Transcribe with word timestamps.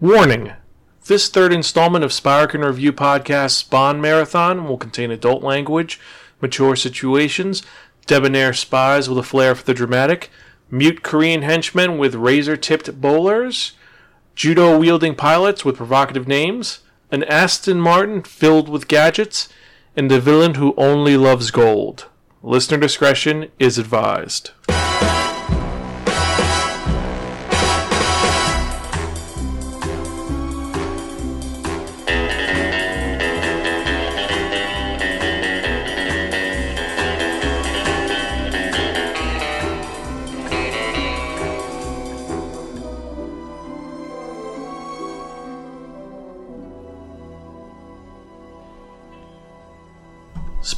Warning 0.00 0.54
This 1.08 1.28
third 1.28 1.52
installment 1.52 2.06
of 2.06 2.10
Spark 2.10 2.54
and 2.54 2.64
Review 2.64 2.90
podcast 2.90 3.50
Spawn 3.50 4.00
Marathon 4.00 4.66
will 4.66 4.78
contain 4.78 5.10
adult 5.10 5.42
language, 5.42 6.00
mature 6.40 6.74
situations, 6.74 7.62
debonair 8.06 8.54
spies 8.54 9.10
with 9.10 9.18
a 9.18 9.22
flair 9.22 9.54
for 9.54 9.62
the 9.62 9.74
dramatic, 9.74 10.30
mute 10.70 11.02
Korean 11.02 11.42
henchmen 11.42 11.98
with 11.98 12.14
razor 12.14 12.56
tipped 12.56 12.98
bowlers, 12.98 13.72
judo 14.34 14.78
wielding 14.78 15.14
pilots 15.14 15.66
with 15.66 15.76
provocative 15.76 16.26
names, 16.26 16.78
an 17.10 17.22
Aston 17.24 17.78
Martin 17.78 18.22
filled 18.22 18.70
with 18.70 18.88
gadgets, 18.88 19.50
and 19.94 20.10
a 20.10 20.18
villain 20.18 20.54
who 20.54 20.72
only 20.78 21.18
loves 21.18 21.50
gold. 21.50 22.06
Listener 22.42 22.78
discretion 22.78 23.50
is 23.58 23.76
advised. 23.76 24.52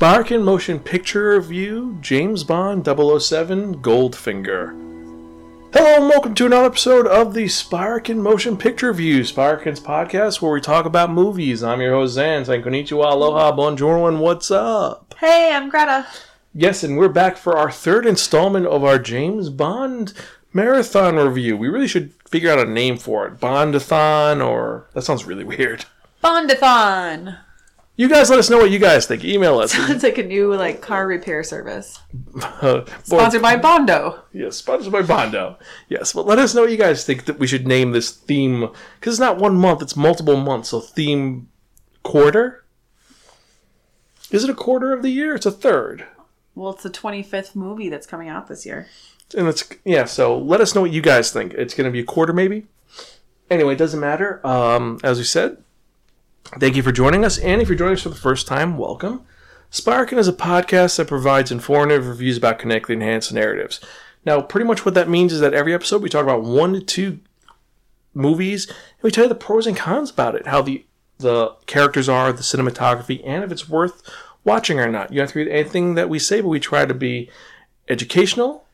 Spark 0.03 0.33
in 0.33 0.43
Motion 0.43 0.81
Picture 0.81 1.37
Review 1.37 1.97
James 2.01 2.43
Bond 2.43 2.85
007 2.85 3.81
Goldfinger. 3.81 4.71
Hello 5.73 5.95
and 5.95 6.09
welcome 6.09 6.35
to 6.35 6.47
another 6.47 6.67
episode 6.67 7.07
of 7.07 7.35
the 7.35 7.47
Spark 7.47 8.11
in 8.11 8.21
Motion 8.21 8.57
Picture 8.57 8.89
Review, 8.91 9.21
Sparkin's 9.21 9.79
podcast 9.79 10.43
where 10.43 10.51
we 10.51 10.61
talk 10.61 10.87
about 10.87 11.13
movies. 11.13 11.63
I'm 11.63 11.81
your 11.81 11.93
host 11.93 12.15
Zan, 12.15 12.45
saying 12.45 12.63
konnichiwa, 12.63 13.13
aloha, 13.13 13.53
bonjour, 13.53 14.09
and 14.09 14.19
what's 14.19 14.51
up? 14.51 15.15
Hey, 15.21 15.53
I'm 15.55 15.69
Greta. 15.71 16.09
Yes, 16.53 16.83
and 16.83 16.99
we're 16.99 17.09
back 17.09 17.37
for 17.37 17.57
our 17.57 17.71
third 17.71 18.05
installment 18.05 18.67
of 18.67 18.83
our 18.83 18.99
James 18.99 19.51
Bond 19.51 20.15
marathon 20.53 21.15
review. 21.15 21.57
We 21.57 21.69
really 21.69 21.87
should 21.87 22.13
figure 22.29 22.51
out 22.51 22.59
a 22.59 22.69
name 22.69 22.97
for 22.97 23.29
it. 23.29 23.39
Bondathon 23.39 24.45
or... 24.45 24.89
That 24.95 25.03
sounds 25.03 25.27
really 25.27 25.45
weird. 25.45 25.85
Bondathon. 26.25 27.39
You 27.95 28.09
guys 28.09 28.31
let 28.31 28.39
us 28.39 28.49
know 28.49 28.57
what 28.59 28.71
you 28.71 28.79
guys 28.79 29.07
think. 29.07 29.23
Email 29.23 29.59
us. 29.59 29.73
Sounds 29.73 30.03
like 30.03 30.17
a 30.17 30.23
new 30.23 30.55
like 30.55 30.81
car 30.81 31.07
repair 31.07 31.43
service. 31.45 32.01
Uh, 32.63 32.85
Sponsored 33.03 33.43
by 33.43 33.57
Bondo. 33.57 34.23
Yes, 34.33 34.57
sponsored 34.57 34.93
by 34.93 35.03
Bondo. 35.03 35.59
Yes, 35.89 36.13
but 36.13 36.27
let 36.27 36.39
us 36.39 36.55
know 36.55 36.63
what 36.63 36.71
you 36.71 36.77
guys 36.79 37.05
think 37.05 37.25
that 37.27 37.39
we 37.39 37.47
should 37.47 37.67
name 37.67 37.91
this 37.93 38.11
theme 38.11 38.61
because 38.99 39.15
it's 39.15 39.21
not 39.21 39.37
one 39.39 39.57
month; 39.57 39.83
it's 39.83 39.97
multiple 39.97 40.37
months. 40.37 40.71
So 40.71 40.81
theme 40.81 41.49
quarter. 42.05 42.65
Is 44.31 44.45
it 44.45 44.51
a 44.51 44.55
quarter 44.55 44.93
of 44.93 45.03
the 45.03 45.11
year? 45.11 45.35
It's 45.35 45.45
a 45.45 45.51
third, 45.51 46.07
Well, 46.55 46.71
it's 46.73 46.85
the 46.85 46.89
25th 46.91 47.55
movie 47.55 47.89
that's 47.91 48.07
coming 48.07 48.29
out 48.29 48.47
this 48.47 48.65
year. 48.65 48.87
and 49.37 49.47
it's 49.49 49.69
yeah. 49.85 50.05
So 50.05 50.39
let 50.39 50.61
us 50.63 50.75
know 50.75 50.81
what 50.83 50.93
you 50.93 51.03
guys 51.03 51.31
think. 51.33 51.53
It's 51.55 51.75
going 51.75 51.85
to 51.87 51.91
be 51.93 52.01
a 52.01 52.05
quarter, 52.05 52.33
maybe. 52.33 52.67
Anyway, 53.51 53.75
it 53.75 53.79
doesn't 53.79 54.01
matter. 54.01 54.41
Um, 54.47 54.99
as 55.05 55.19
we 55.19 55.25
said, 55.25 55.62
thank 56.45 56.77
you 56.77 56.83
for 56.83 56.93
joining 56.93 57.25
us, 57.25 57.39
and 57.39 57.63
if 57.63 57.69
you're 57.69 57.79
joining 57.79 57.95
us 57.95 58.03
for 58.03 58.09
the 58.09 58.15
first 58.15 58.47
time, 58.47 58.77
welcome. 58.77 59.25
Sparkin 59.71 60.19
is 60.19 60.29
a 60.29 60.33
podcast 60.33 60.97
that 60.97 61.09
provides 61.09 61.51
informative 61.51 62.07
reviews 62.07 62.37
about 62.37 62.59
connected 62.59 62.93
enhanced 62.93 63.33
narratives. 63.33 63.81
Now, 64.25 64.41
pretty 64.41 64.67
much 64.67 64.85
what 64.85 64.95
that 64.95 65.09
means 65.09 65.33
is 65.33 65.41
that 65.41 65.55
every 65.55 65.75
episode 65.75 66.03
we 66.03 66.09
talk 66.09 66.23
about 66.25 66.43
one 66.43 66.75
to 66.75 66.81
two 66.81 67.21
movies, 68.15 68.67
and 68.69 69.03
we 69.03 69.11
tell 69.11 69.25
you 69.25 69.29
the 69.29 69.35
pros 69.35 69.67
and 69.67 69.77
cons 69.77 70.11
about 70.11 70.35
it, 70.35 70.47
how 70.47 70.63
the 70.63 70.85
the 71.19 71.55
characters 71.67 72.09
are, 72.09 72.33
the 72.33 72.43
cinematography, 72.43 73.23
and 73.25 73.45
if 73.45 73.53
it's 73.53 73.69
worth 73.69 74.03
watching 74.45 74.81
or 74.81 74.91
not. 74.91 75.11
You 75.11 75.19
don't 75.19 75.27
have 75.29 75.33
to 75.33 75.39
read 75.39 75.49
anything 75.49 75.95
that 75.95 76.09
we 76.09 76.19
say, 76.19 76.41
but 76.41 76.49
we 76.49 76.61
try 76.61 76.85
to 76.85 76.95
be 76.95 77.31
educational, 77.89 78.67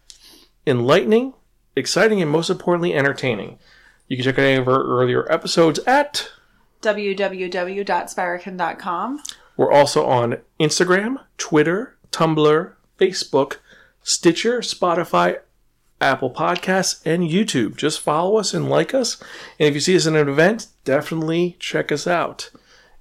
enlightening, 0.66 1.34
exciting, 1.76 2.22
and 2.22 2.30
most 2.30 2.48
importantly, 2.48 2.94
entertaining. 2.94 3.58
You 4.08 4.16
can 4.16 4.24
check 4.24 4.38
out 4.38 4.44
any 4.44 4.56
of 4.56 4.68
our 4.68 4.82
earlier 4.82 5.30
episodes 5.30 5.78
at. 5.80 6.30
www.spirakin.com. 6.82 9.22
We're 9.56 9.72
also 9.72 10.06
on 10.06 10.38
Instagram, 10.60 11.16
Twitter, 11.36 11.96
Tumblr, 12.12 12.72
Facebook, 12.98 13.56
Stitcher, 14.02 14.60
Spotify, 14.60 15.38
Apple 16.00 16.30
Podcasts, 16.30 17.00
and 17.04 17.24
YouTube. 17.24 17.76
Just 17.76 18.00
follow 18.00 18.36
us 18.38 18.54
and 18.54 18.70
like 18.70 18.94
us. 18.94 19.20
And 19.58 19.68
if 19.68 19.74
you 19.74 19.80
see 19.80 19.96
us 19.96 20.06
in 20.06 20.14
an 20.16 20.28
event, 20.28 20.68
definitely 20.84 21.56
check 21.58 21.90
us 21.90 22.06
out. 22.06 22.50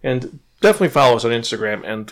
And 0.02 0.40
definitely 0.62 0.90
follow 0.90 1.16
us 1.16 1.24
on 1.26 1.32
Instagram 1.32 1.84
and 1.86 2.12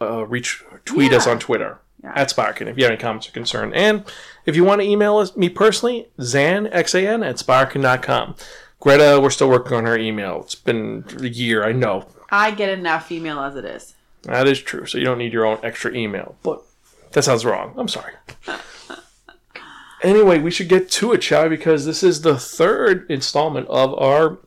uh, 0.00 0.24
reach 0.26 0.64
tweet 0.86 1.12
us 1.12 1.26
on 1.26 1.38
Twitter 1.38 1.78
Yeah. 2.02 2.12
at 2.14 2.30
Sparkin 2.30 2.68
if 2.68 2.78
you 2.78 2.84
have 2.84 2.92
any 2.92 3.00
comments 3.00 3.28
or 3.28 3.32
concern. 3.32 3.74
And 3.74 4.04
if 4.46 4.56
you 4.56 4.64
want 4.64 4.80
to 4.80 4.86
email 4.86 5.18
us, 5.18 5.36
me 5.36 5.50
personally, 5.50 6.08
Zan, 6.22 6.66
X-A-N, 6.68 7.22
at 7.22 7.38
Sparkin.com. 7.38 8.34
Greta, 8.80 9.18
we're 9.20 9.30
still 9.30 9.48
working 9.48 9.76
on 9.76 9.86
her 9.86 9.98
email. 9.98 10.42
It's 10.42 10.54
been 10.54 11.04
a 11.18 11.26
year, 11.26 11.64
I 11.64 11.72
know. 11.72 12.06
I 12.30 12.52
get 12.52 12.68
enough 12.68 13.10
email 13.10 13.40
as 13.40 13.56
it 13.56 13.64
is. 13.64 13.94
That 14.22 14.46
is 14.46 14.60
true. 14.60 14.86
So 14.86 14.98
you 14.98 15.04
don't 15.04 15.18
need 15.18 15.32
your 15.32 15.46
own 15.46 15.58
extra 15.62 15.92
email. 15.92 16.36
But 16.42 16.62
that 17.12 17.24
sounds 17.24 17.44
wrong. 17.44 17.74
I'm 17.76 17.88
sorry. 17.88 18.14
anyway, 20.02 20.38
we 20.38 20.50
should 20.50 20.68
get 20.68 20.90
to 20.92 21.12
it, 21.12 21.22
shall 21.22 21.44
we? 21.44 21.50
Because 21.50 21.86
this 21.86 22.02
is 22.02 22.22
the 22.22 22.38
third 22.38 23.10
installment 23.10 23.66
of 23.68 23.98
our, 23.98 24.38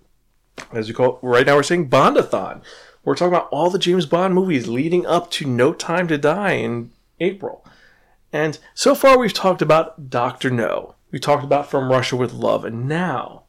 as 0.72 0.88
you 0.88 0.94
call 0.94 1.16
it, 1.16 1.20
right 1.22 1.46
now 1.46 1.56
we're 1.56 1.64
saying 1.64 1.90
Bondathon. 1.90 2.62
We're 3.04 3.16
talking 3.16 3.34
about 3.34 3.50
all 3.52 3.70
the 3.70 3.80
James 3.80 4.06
Bond 4.06 4.34
movies 4.36 4.68
leading 4.68 5.06
up 5.06 5.32
to 5.32 5.46
No 5.46 5.74
Time 5.74 6.08
to 6.08 6.18
Die 6.18 6.52
in 6.54 6.92
April. 7.20 7.66
And 8.32 8.60
so 8.76 8.96
far 8.96 9.18
we've 9.18 9.34
talked 9.34 9.62
about 9.62 10.10
Doctor 10.10 10.50
No. 10.50 10.96
We 11.12 11.20
talked 11.20 11.44
about 11.44 11.70
From 11.70 11.92
Russia 11.92 12.16
with 12.16 12.32
Love. 12.32 12.64
And 12.64 12.88
now 12.88 13.41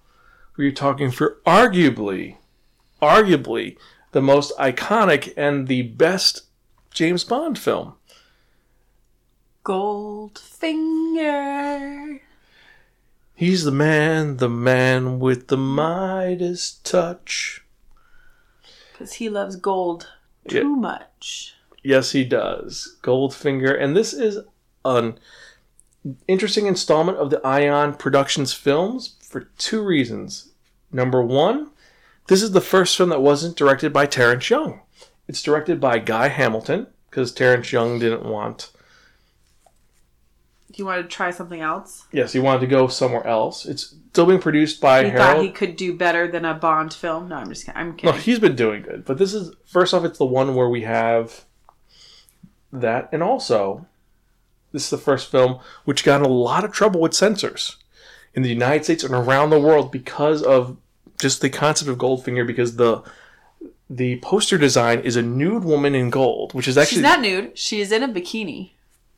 we're 0.56 0.72
talking 0.72 1.10
for 1.10 1.38
arguably, 1.46 2.36
arguably, 3.00 3.76
the 4.12 4.22
most 4.22 4.56
iconic 4.58 5.32
and 5.36 5.68
the 5.68 5.82
best 5.82 6.42
James 6.92 7.24
Bond 7.24 7.58
film. 7.58 7.94
Goldfinger. 10.72 12.20
He's 13.34 13.64
the 13.64 13.72
man, 13.72 14.36
the 14.36 14.48
man 14.48 15.18
with 15.18 15.48
the 15.48 15.56
Midas 15.56 16.78
touch. 16.84 17.64
Because 18.92 19.14
he 19.14 19.28
loves 19.28 19.56
gold 19.56 20.08
Yeah. 20.44 20.60
too 20.60 20.76
much. 20.76 21.54
Yes, 21.82 22.12
he 22.12 22.24
does. 22.24 22.96
Goldfinger. 23.02 23.76
And 23.80 23.96
this 23.96 24.12
is 24.12 24.38
an 24.84 25.18
interesting 26.26 26.66
installment 26.66 27.18
of 27.18 27.30
the 27.30 27.40
Eon 27.46 27.94
Productions 27.94 28.52
films 28.52 29.16
for 29.22 29.42
two 29.58 29.82
reasons. 29.82 30.50
Number 30.90 31.22
one, 31.22 31.70
this 32.28 32.42
is 32.42 32.52
the 32.52 32.60
first 32.60 32.96
film 32.96 33.08
that 33.10 33.22
wasn't 33.22 33.56
directed 33.56 33.92
by 33.92 34.06
Terrence 34.06 34.48
Young. 34.50 34.80
It's 35.28 35.42
directed 35.42 35.80
by 35.80 35.98
Guy 35.98 36.28
Hamilton 36.28 36.88
because 37.08 37.32
Terrence 37.32 37.72
Young 37.72 37.98
didn't 37.98 38.24
want 38.24 38.70
Do 40.70 40.74
you 40.76 40.84
want 40.86 41.02
to 41.02 41.08
try 41.08 41.30
something 41.30 41.60
else? 41.60 42.06
Yes, 42.12 42.32
he 42.32 42.40
wanted 42.40 42.60
to 42.60 42.66
go 42.66 42.88
somewhere 42.88 43.26
else. 43.26 43.64
It's 43.66 43.94
still 44.10 44.26
being 44.26 44.40
produced 44.40 44.80
by 44.80 45.04
He 45.04 45.10
Harold. 45.10 45.26
thought 45.36 45.42
he 45.42 45.50
could 45.50 45.76
do 45.76 45.96
better 45.96 46.26
than 46.28 46.44
a 46.44 46.54
Bond 46.54 46.92
film. 46.92 47.28
No, 47.28 47.36
I'm 47.36 47.48
just 47.48 47.64
kidding. 47.66 47.80
I'm 47.80 47.88
no, 47.90 47.94
kidding. 47.96 48.20
he's 48.20 48.38
been 48.38 48.56
doing 48.56 48.82
good. 48.82 49.04
But 49.04 49.18
this 49.18 49.32
is 49.34 49.54
first 49.66 49.94
off, 49.94 50.04
it's 50.04 50.18
the 50.18 50.24
one 50.26 50.54
where 50.54 50.68
we 50.68 50.82
have 50.82 51.44
that, 52.72 53.08
and 53.12 53.22
also 53.22 53.86
this 54.72 54.84
is 54.84 54.90
the 54.90 54.98
first 54.98 55.30
film 55.30 55.58
which 55.84 56.04
got 56.04 56.20
in 56.20 56.26
a 56.26 56.28
lot 56.28 56.64
of 56.64 56.72
trouble 56.72 57.00
with 57.00 57.14
censors 57.14 57.76
in 58.34 58.42
the 58.42 58.48
United 58.48 58.84
States 58.84 59.04
and 59.04 59.14
around 59.14 59.50
the 59.50 59.60
world 59.60 59.92
because 59.92 60.42
of 60.42 60.76
just 61.18 61.40
the 61.40 61.50
concept 61.50 61.90
of 61.90 61.98
Goldfinger. 61.98 62.46
Because 62.46 62.76
the 62.76 63.02
the 63.88 64.18
poster 64.20 64.56
design 64.56 65.00
is 65.00 65.16
a 65.16 65.22
nude 65.22 65.64
woman 65.64 65.94
in 65.94 66.10
gold, 66.10 66.54
which 66.54 66.66
is 66.66 66.78
actually 66.78 66.96
She's 66.96 67.02
not 67.02 67.20
nude. 67.20 67.56
She's 67.56 67.92
in 67.92 68.02
a 68.02 68.08
bikini. 68.08 68.70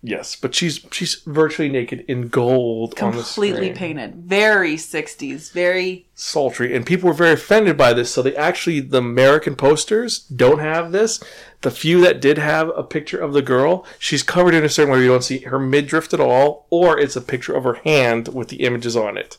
Yes, 0.07 0.37
but 0.37 0.55
she's 0.55 0.85
she's 0.93 1.15
virtually 1.27 1.69
naked 1.71 2.05
in 2.07 2.29
gold 2.29 3.01
on 3.01 3.13
the 3.17 3.23
Completely 3.23 3.73
painted. 3.73 4.15
Very 4.17 4.77
60s. 4.77 5.51
Very. 5.51 6.07
sultry 6.15 6.77
and 6.77 6.85
people 6.87 7.09
were 7.09 7.15
very 7.15 7.33
offended 7.33 7.77
by 7.77 7.93
this 7.93 8.13
so 8.13 8.23
they 8.23 8.37
actually 8.37 8.79
the 8.81 8.99
american 8.99 9.57
posters 9.57 10.21
don't 10.21 10.61
have 10.61 10.93
this 10.93 11.21
the 11.63 11.71
few 11.71 12.01
that 12.03 12.21
did 12.21 12.39
have 12.39 12.71
a 12.77 12.85
picture 12.85 13.19
of 13.19 13.33
the 13.33 13.43
girl 13.43 13.85
she's 13.99 14.23
covered 14.23 14.55
in 14.55 14.63
a 14.65 14.69
certain 14.69 14.93
way 14.93 15.01
you 15.01 15.09
don't 15.09 15.25
see 15.25 15.39
her 15.41 15.59
midriff 15.59 16.13
at 16.15 16.21
all 16.21 16.67
or 16.71 16.97
it's 16.99 17.17
a 17.17 17.21
picture 17.21 17.55
of 17.57 17.65
her 17.65 17.81
hand 17.85 18.29
with 18.29 18.49
the 18.49 18.63
images 18.65 18.95
on 18.97 19.17
it 19.17 19.39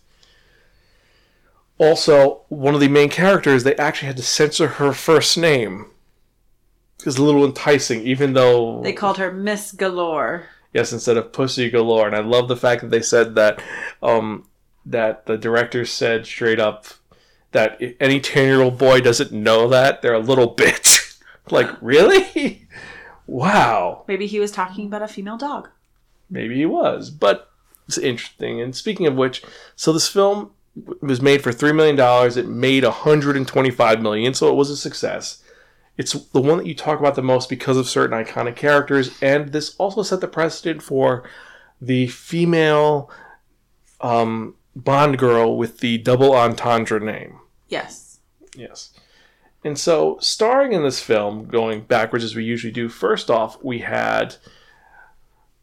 also 1.78 2.42
one 2.50 2.74
of 2.74 2.80
the 2.82 2.88
main 2.90 3.10
characters 3.10 3.64
they 3.64 3.76
actually 3.78 4.08
had 4.08 4.18
to 4.18 4.24
censor 4.24 4.68
her 4.68 4.92
first 4.92 5.38
name 5.38 5.92
it's 7.06 7.18
a 7.18 7.24
little 7.24 7.46
enticing 7.46 8.02
even 8.02 8.34
though 8.34 8.82
They 8.82 8.94
called 8.94 9.18
her 9.18 9.32
Miss 9.32 9.72
Galore. 9.72 10.46
Yes, 10.76 10.92
instead 10.92 11.16
of 11.16 11.32
pussy 11.32 11.70
galore. 11.70 12.06
And 12.06 12.18
I 12.18 12.20
love 12.20 12.50
the 12.50 12.58
fact 12.58 12.82
that 12.82 12.92
they 12.92 13.02
said 13.02 13.36
that 13.36 13.64
um, 14.04 14.46
that 14.86 15.26
the 15.26 15.38
director 15.38 15.86
said 15.86 16.26
straight 16.26 16.60
up 16.60 16.88
that 17.54 17.78
if 17.82 17.96
any 18.02 18.20
10 18.20 18.46
year 18.46 18.62
old 18.62 18.78
boy 18.78 19.00
doesn't 19.00 19.32
know 19.32 19.70
that, 19.70 20.02
they're 20.02 20.14
a 20.14 20.20
little 20.20 20.54
bitch. 20.54 21.18
like, 21.50 21.70
really? 21.82 22.68
wow. 23.26 24.04
Maybe 24.10 24.28
he 24.28 24.42
was 24.42 24.52
talking 24.52 24.88
about 24.88 25.02
a 25.02 25.08
female 25.08 25.38
dog. 25.38 25.70
Maybe 26.30 26.56
he 26.56 26.66
was, 26.66 27.10
but 27.10 27.50
it's 27.88 27.98
interesting. 27.98 28.60
And 28.60 28.76
speaking 28.76 29.08
of 29.08 29.16
which, 29.16 29.44
so 29.78 29.94
this 29.94 30.10
film 30.10 30.52
was 31.00 31.22
made 31.22 31.42
for 31.42 31.54
$3 31.54 31.74
million. 31.74 31.98
It 32.38 32.50
made 32.50 32.84
125 32.84 34.02
million, 34.02 34.34
so 34.34 34.50
it 34.50 34.56
was 34.56 34.70
a 34.70 34.76
success. 34.76 35.42
It's 35.98 36.12
the 36.12 36.42
one 36.42 36.58
that 36.58 36.68
you 36.68 36.76
talk 36.76 37.00
about 37.00 37.16
the 37.16 37.22
most 37.22 37.50
because 37.50 37.78
of 37.78 37.88
certain 37.88 38.24
iconic 38.24 38.56
characters, 38.56 39.18
and 39.22 39.52
this 39.52 39.76
also 39.78 40.04
set 40.04 40.22
the 40.22 40.28
precedent 40.28 40.82
for 40.84 41.28
the 41.80 42.08
female 42.08 43.10
um, 44.02 44.56
Bond 44.76 45.18
girl 45.18 45.58
with 45.58 45.80
the 45.80 45.98
double 46.00 46.34
entendre 46.34 47.00
name. 47.00 47.40
Yes. 47.70 48.20
Yes. 48.56 48.92
And 49.64 49.80
so, 49.80 50.18
starring 50.22 50.74
in 50.74 50.84
this 50.84 51.00
film, 51.00 51.46
going 51.46 51.82
backwards 51.82 52.24
as 52.24 52.36
we 52.36 52.44
usually 52.44 52.74
do, 52.74 52.90
first 52.90 53.32
off, 53.32 53.62
we 53.64 53.80
had 53.80 54.36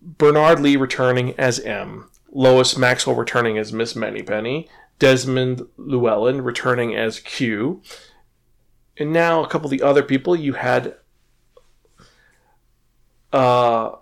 Bernard 0.00 0.58
Lee 0.60 0.76
returning 0.76 1.38
as 1.38 1.60
M, 1.60 2.10
Lois 2.32 2.76
Maxwell 2.76 3.14
returning 3.14 3.58
as 3.58 3.72
Miss 3.72 3.94
Moneypenny, 3.94 4.68
Desmond 4.98 5.62
Llewellyn 5.76 6.42
returning 6.42 6.96
as 6.96 7.20
Q, 7.20 7.82
and 8.98 9.12
now 9.12 9.42
a 9.42 9.48
couple 9.48 9.66
of 9.66 9.70
the 9.70 9.82
other 9.82 10.02
people. 10.02 10.36
You 10.36 10.54
had 10.54 10.94
uh, 13.32 13.92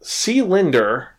C. 0.00 0.42
Linder 0.42 1.10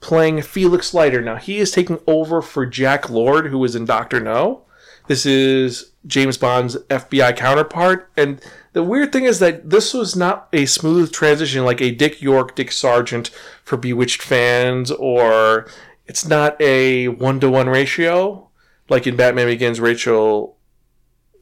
playing 0.00 0.42
Felix 0.42 0.94
Leiter. 0.94 1.20
Now 1.20 1.36
he 1.36 1.58
is 1.58 1.70
taking 1.70 1.98
over 2.06 2.40
for 2.42 2.66
Jack 2.66 3.10
Lord, 3.10 3.48
who 3.48 3.58
was 3.58 3.74
in 3.74 3.84
Doctor 3.84 4.20
No. 4.20 4.62
This 5.08 5.24
is 5.24 5.92
James 6.06 6.36
Bond's 6.36 6.76
FBI 6.88 7.36
counterpart, 7.36 8.10
and 8.16 8.40
the 8.72 8.82
weird 8.82 9.12
thing 9.12 9.24
is 9.24 9.38
that 9.38 9.70
this 9.70 9.94
was 9.94 10.16
not 10.16 10.48
a 10.52 10.66
smooth 10.66 11.12
transition 11.12 11.64
like 11.64 11.80
a 11.80 11.92
Dick 11.92 12.20
York, 12.20 12.56
Dick 12.56 12.72
Sargent 12.72 13.30
for 13.62 13.76
Bewitched 13.76 14.20
fans, 14.20 14.90
or 14.90 15.68
it's 16.06 16.26
not 16.26 16.60
a 16.60 17.08
one 17.08 17.38
to 17.40 17.48
one 17.48 17.68
ratio 17.68 18.48
like 18.88 19.06
in 19.06 19.16
Batman 19.16 19.46
Begins. 19.46 19.80
Rachel 19.80 20.55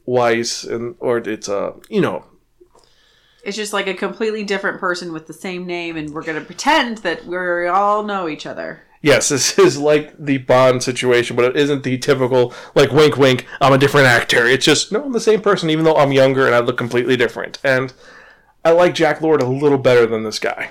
Weisz, 0.06 0.68
and 0.70 0.96
or 0.98 1.18
it's 1.18 1.48
a 1.48 1.74
you 1.88 2.00
know 2.00 2.24
It's 3.44 3.56
just 3.56 3.72
like 3.72 3.86
a 3.86 3.94
completely 3.94 4.44
different 4.44 4.80
person 4.80 5.12
with 5.12 5.26
the 5.26 5.32
same 5.32 5.66
name, 5.66 5.96
and 5.96 6.10
we're 6.10 6.22
going 6.22 6.38
to 6.38 6.44
pretend 6.44 6.98
that 6.98 7.26
we 7.26 7.66
all 7.66 8.02
know 8.02 8.28
each 8.28 8.46
other. 8.46 8.82
Yes, 9.04 9.28
this 9.28 9.58
is 9.58 9.78
like 9.78 10.14
the 10.18 10.38
Bond 10.38 10.82
situation, 10.82 11.36
but 11.36 11.44
it 11.44 11.56
isn't 11.56 11.82
the 11.82 11.98
typical 11.98 12.54
like 12.74 12.90
wink 12.90 13.16
wink, 13.16 13.46
I'm 13.60 13.74
a 13.74 13.78
different 13.78 14.06
actor. 14.06 14.46
It's 14.46 14.64
just 14.64 14.92
no, 14.92 15.04
I'm 15.04 15.12
the 15.12 15.20
same 15.20 15.42
person 15.42 15.68
even 15.70 15.84
though 15.84 15.96
I'm 15.96 16.12
younger 16.12 16.46
and 16.46 16.54
I 16.54 16.60
look 16.60 16.78
completely 16.78 17.16
different. 17.16 17.58
And 17.62 17.92
I 18.64 18.70
like 18.70 18.94
Jack 18.94 19.20
Lord 19.20 19.42
a 19.42 19.46
little 19.46 19.78
better 19.78 20.06
than 20.06 20.24
this 20.24 20.38
guy. 20.38 20.70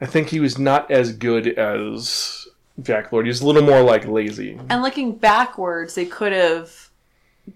I 0.00 0.06
think 0.06 0.30
he 0.30 0.40
was 0.40 0.58
not 0.58 0.90
as 0.90 1.12
good 1.12 1.46
as 1.46 2.48
Jack 2.82 3.12
Lord. 3.12 3.26
He 3.26 3.30
was 3.30 3.42
a 3.42 3.46
little 3.46 3.62
more 3.62 3.82
like 3.82 4.06
lazy. 4.06 4.58
And 4.70 4.82
looking 4.82 5.16
backwards, 5.16 5.94
they 5.94 6.06
could 6.06 6.32
have 6.32 6.89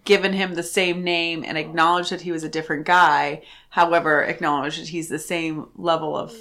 given 0.05 0.32
him 0.32 0.55
the 0.55 0.62
same 0.62 1.02
name 1.02 1.44
and 1.46 1.58
acknowledged 1.58 2.11
that 2.11 2.23
he 2.23 2.32
was 2.32 2.44
a 2.44 2.49
different 2.49 2.87
guy. 2.87 3.43
However, 3.70 4.23
acknowledged 4.23 4.81
that 4.81 4.88
he's 4.88 5.08
the 5.08 5.19
same 5.19 5.69
level 5.76 6.17
of 6.17 6.35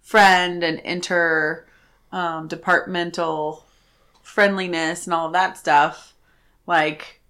friend 0.00 0.62
and 0.62 0.78
inter 0.80 1.66
um, 2.12 2.48
departmental 2.48 3.64
friendliness 4.22 5.06
and 5.06 5.14
all 5.14 5.26
of 5.26 5.32
that 5.32 5.58
stuff. 5.58 6.14
Like, 6.66 7.20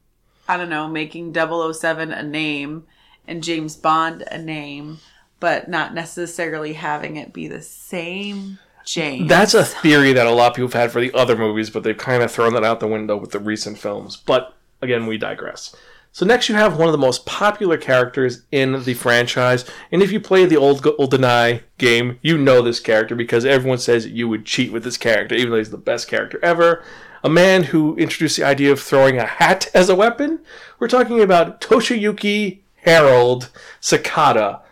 I 0.48 0.56
don't 0.56 0.70
know, 0.70 0.88
making 0.88 1.34
007 1.34 2.12
a 2.12 2.22
name 2.22 2.84
and 3.26 3.42
James 3.42 3.76
Bond 3.76 4.24
a 4.30 4.38
name, 4.38 4.98
but 5.38 5.68
not 5.68 5.94
necessarily 5.94 6.74
having 6.74 7.16
it 7.16 7.32
be 7.32 7.48
the 7.48 7.62
same 7.62 8.58
James. 8.84 9.28
That's 9.28 9.54
a 9.54 9.64
theory 9.64 10.12
that 10.14 10.26
a 10.26 10.30
lot 10.30 10.50
of 10.50 10.56
people 10.56 10.68
have 10.68 10.74
had 10.74 10.92
for 10.92 11.00
the 11.00 11.12
other 11.14 11.36
movies, 11.36 11.70
but 11.70 11.82
they've 11.82 11.96
kind 11.96 12.22
of 12.22 12.30
thrown 12.30 12.54
that 12.54 12.64
out 12.64 12.80
the 12.80 12.88
window 12.88 13.16
with 13.16 13.30
the 13.30 13.38
recent 13.38 13.78
films. 13.78 14.16
But 14.16 14.56
again, 14.82 15.06
we 15.06 15.18
digress. 15.18 15.74
So 16.12 16.26
next 16.26 16.48
you 16.48 16.56
have 16.56 16.76
one 16.76 16.88
of 16.88 16.92
the 16.92 16.98
most 16.98 17.24
popular 17.24 17.76
characters 17.76 18.42
in 18.50 18.82
the 18.82 18.94
franchise, 18.94 19.64
and 19.92 20.02
if 20.02 20.10
you 20.10 20.18
play 20.18 20.44
the 20.44 20.56
old 20.56 20.82
GoldenEye 20.82 21.62
game, 21.78 22.18
you 22.20 22.36
know 22.36 22.62
this 22.62 22.80
character 22.80 23.14
because 23.14 23.44
everyone 23.44 23.78
says 23.78 24.08
you 24.08 24.28
would 24.28 24.44
cheat 24.44 24.72
with 24.72 24.82
this 24.82 24.96
character, 24.96 25.36
even 25.36 25.50
though 25.50 25.58
he's 25.58 25.70
the 25.70 25.78
best 25.78 26.08
character 26.08 26.40
ever. 26.42 26.82
A 27.22 27.28
man 27.28 27.64
who 27.64 27.94
introduced 27.96 28.38
the 28.38 28.44
idea 28.44 28.72
of 28.72 28.80
throwing 28.80 29.18
a 29.18 29.26
hat 29.26 29.70
as 29.72 29.88
a 29.88 29.94
weapon. 29.94 30.40
We're 30.80 30.88
talking 30.88 31.20
about 31.20 31.60
Toshiyuki 31.60 32.60
Harold 32.76 33.50
Sakata. 33.80 34.62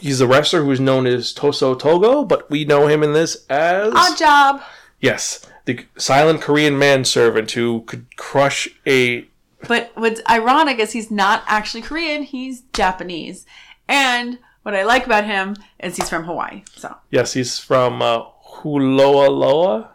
He's 0.00 0.20
a 0.20 0.26
wrestler 0.26 0.64
who 0.64 0.70
is 0.72 0.80
known 0.80 1.06
as 1.06 1.32
Tosh 1.32 1.60
Togo, 1.60 2.24
but 2.24 2.50
we 2.50 2.64
know 2.64 2.88
him 2.88 3.02
in 3.04 3.12
this 3.12 3.44
as 3.48 3.92
Odd 3.94 4.18
job. 4.18 4.62
yes, 5.00 5.46
the 5.66 5.86
silent 5.96 6.40
Korean 6.40 6.76
manservant 6.78 7.52
who 7.52 7.82
could 7.82 8.16
crush 8.16 8.68
a 8.86 9.27
But 9.66 9.90
what's 9.94 10.20
ironic 10.28 10.78
is 10.78 10.92
he's 10.92 11.10
not 11.10 11.42
actually 11.46 11.82
Korean, 11.82 12.22
he's 12.22 12.62
Japanese. 12.72 13.44
And 13.88 14.38
what 14.62 14.74
I 14.74 14.84
like 14.84 15.04
about 15.06 15.24
him 15.24 15.56
is 15.80 15.96
he's 15.96 16.08
from 16.08 16.24
Hawaii. 16.24 16.62
So, 16.76 16.94
Yes, 17.10 17.32
he's 17.32 17.58
from 17.58 18.00
uh, 18.02 18.24
Huloa 18.60 19.28
Loa. 19.28 19.90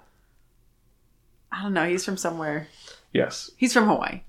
I 1.52 1.62
don't 1.64 1.74
know, 1.74 1.88
he's 1.88 2.04
from 2.04 2.18
somewhere. 2.18 2.68
Yes, 3.14 3.52
He's 3.58 3.74
from 3.74 3.86
Hawaii. 3.88 4.22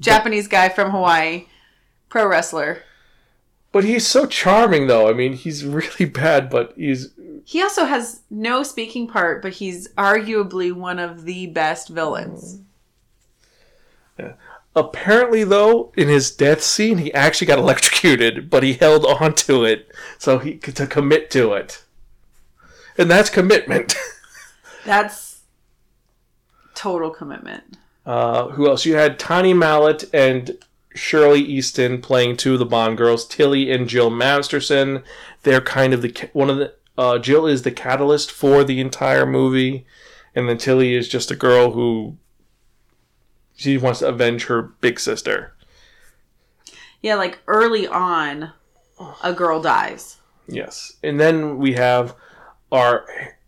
Japanese 0.00 0.46
guy 0.46 0.68
from 0.68 0.90
Hawaii, 0.90 1.46
pro 2.10 2.26
wrestler. 2.28 2.82
but 3.72 3.82
he's 3.84 4.06
so 4.06 4.26
charming, 4.26 4.86
though. 4.86 5.08
I 5.08 5.14
mean, 5.14 5.32
he's 5.32 5.64
really 5.64 6.04
bad, 6.04 6.50
but 6.50 6.74
he's 6.76 7.12
He 7.44 7.62
also 7.62 7.86
has 7.86 8.20
no 8.30 8.62
speaking 8.62 9.08
part, 9.08 9.40
but 9.40 9.54
he's 9.54 9.88
arguably 9.94 10.70
one 10.72 10.98
of 10.98 11.24
the 11.24 11.46
best 11.46 11.88
villains. 11.88 12.60
Apparently 14.76 15.44
though 15.44 15.92
in 15.96 16.08
his 16.08 16.30
death 16.30 16.62
scene 16.62 16.98
he 16.98 17.12
actually 17.14 17.46
got 17.46 17.58
electrocuted, 17.58 18.50
but 18.50 18.62
he 18.62 18.74
held 18.74 19.04
on 19.06 19.34
to 19.34 19.64
it 19.64 19.92
so 20.18 20.38
he 20.38 20.56
could 20.56 20.76
to 20.76 20.86
commit 20.86 21.30
to 21.30 21.52
it, 21.52 21.84
and 22.98 23.10
that's 23.10 23.30
commitment. 23.30 23.94
That's 24.84 25.40
total 26.74 27.08
commitment. 27.08 27.78
Uh, 28.04 28.48
who 28.48 28.68
else? 28.68 28.84
You 28.84 28.96
had 28.96 29.18
Tony 29.18 29.54
Mallet 29.54 30.04
and 30.12 30.58
Shirley 30.94 31.40
Eaton 31.40 32.00
playing 32.00 32.36
two 32.36 32.54
of 32.54 32.58
the 32.58 32.66
Bond 32.66 32.98
girls, 32.98 33.26
Tilly 33.26 33.70
and 33.70 33.88
Jill 33.88 34.10
Masterson. 34.10 35.02
They're 35.42 35.60
kind 35.60 35.94
of 35.94 36.02
the 36.02 36.28
one 36.32 36.50
of 36.50 36.58
the. 36.58 36.74
Uh, 36.96 37.18
Jill 37.18 37.46
is 37.46 37.62
the 37.62 37.72
catalyst 37.72 38.30
for 38.30 38.62
the 38.62 38.80
entire 38.80 39.26
movie, 39.26 39.84
and 40.34 40.48
then 40.48 40.58
Tilly 40.58 40.94
is 40.94 41.08
just 41.08 41.30
a 41.30 41.36
girl 41.36 41.72
who 41.72 42.18
she 43.54 43.76
wants 43.78 44.00
to 44.00 44.08
avenge 44.08 44.46
her 44.46 44.62
big 44.62 44.98
sister. 45.00 45.54
Yeah, 47.00 47.16
like 47.16 47.38
early 47.46 47.86
on, 47.86 48.52
a 49.22 49.32
girl 49.32 49.60
dies. 49.60 50.18
Yes, 50.46 50.96
and 51.02 51.18
then 51.20 51.58
we 51.58 51.74
have 51.74 52.14
our 52.72 53.06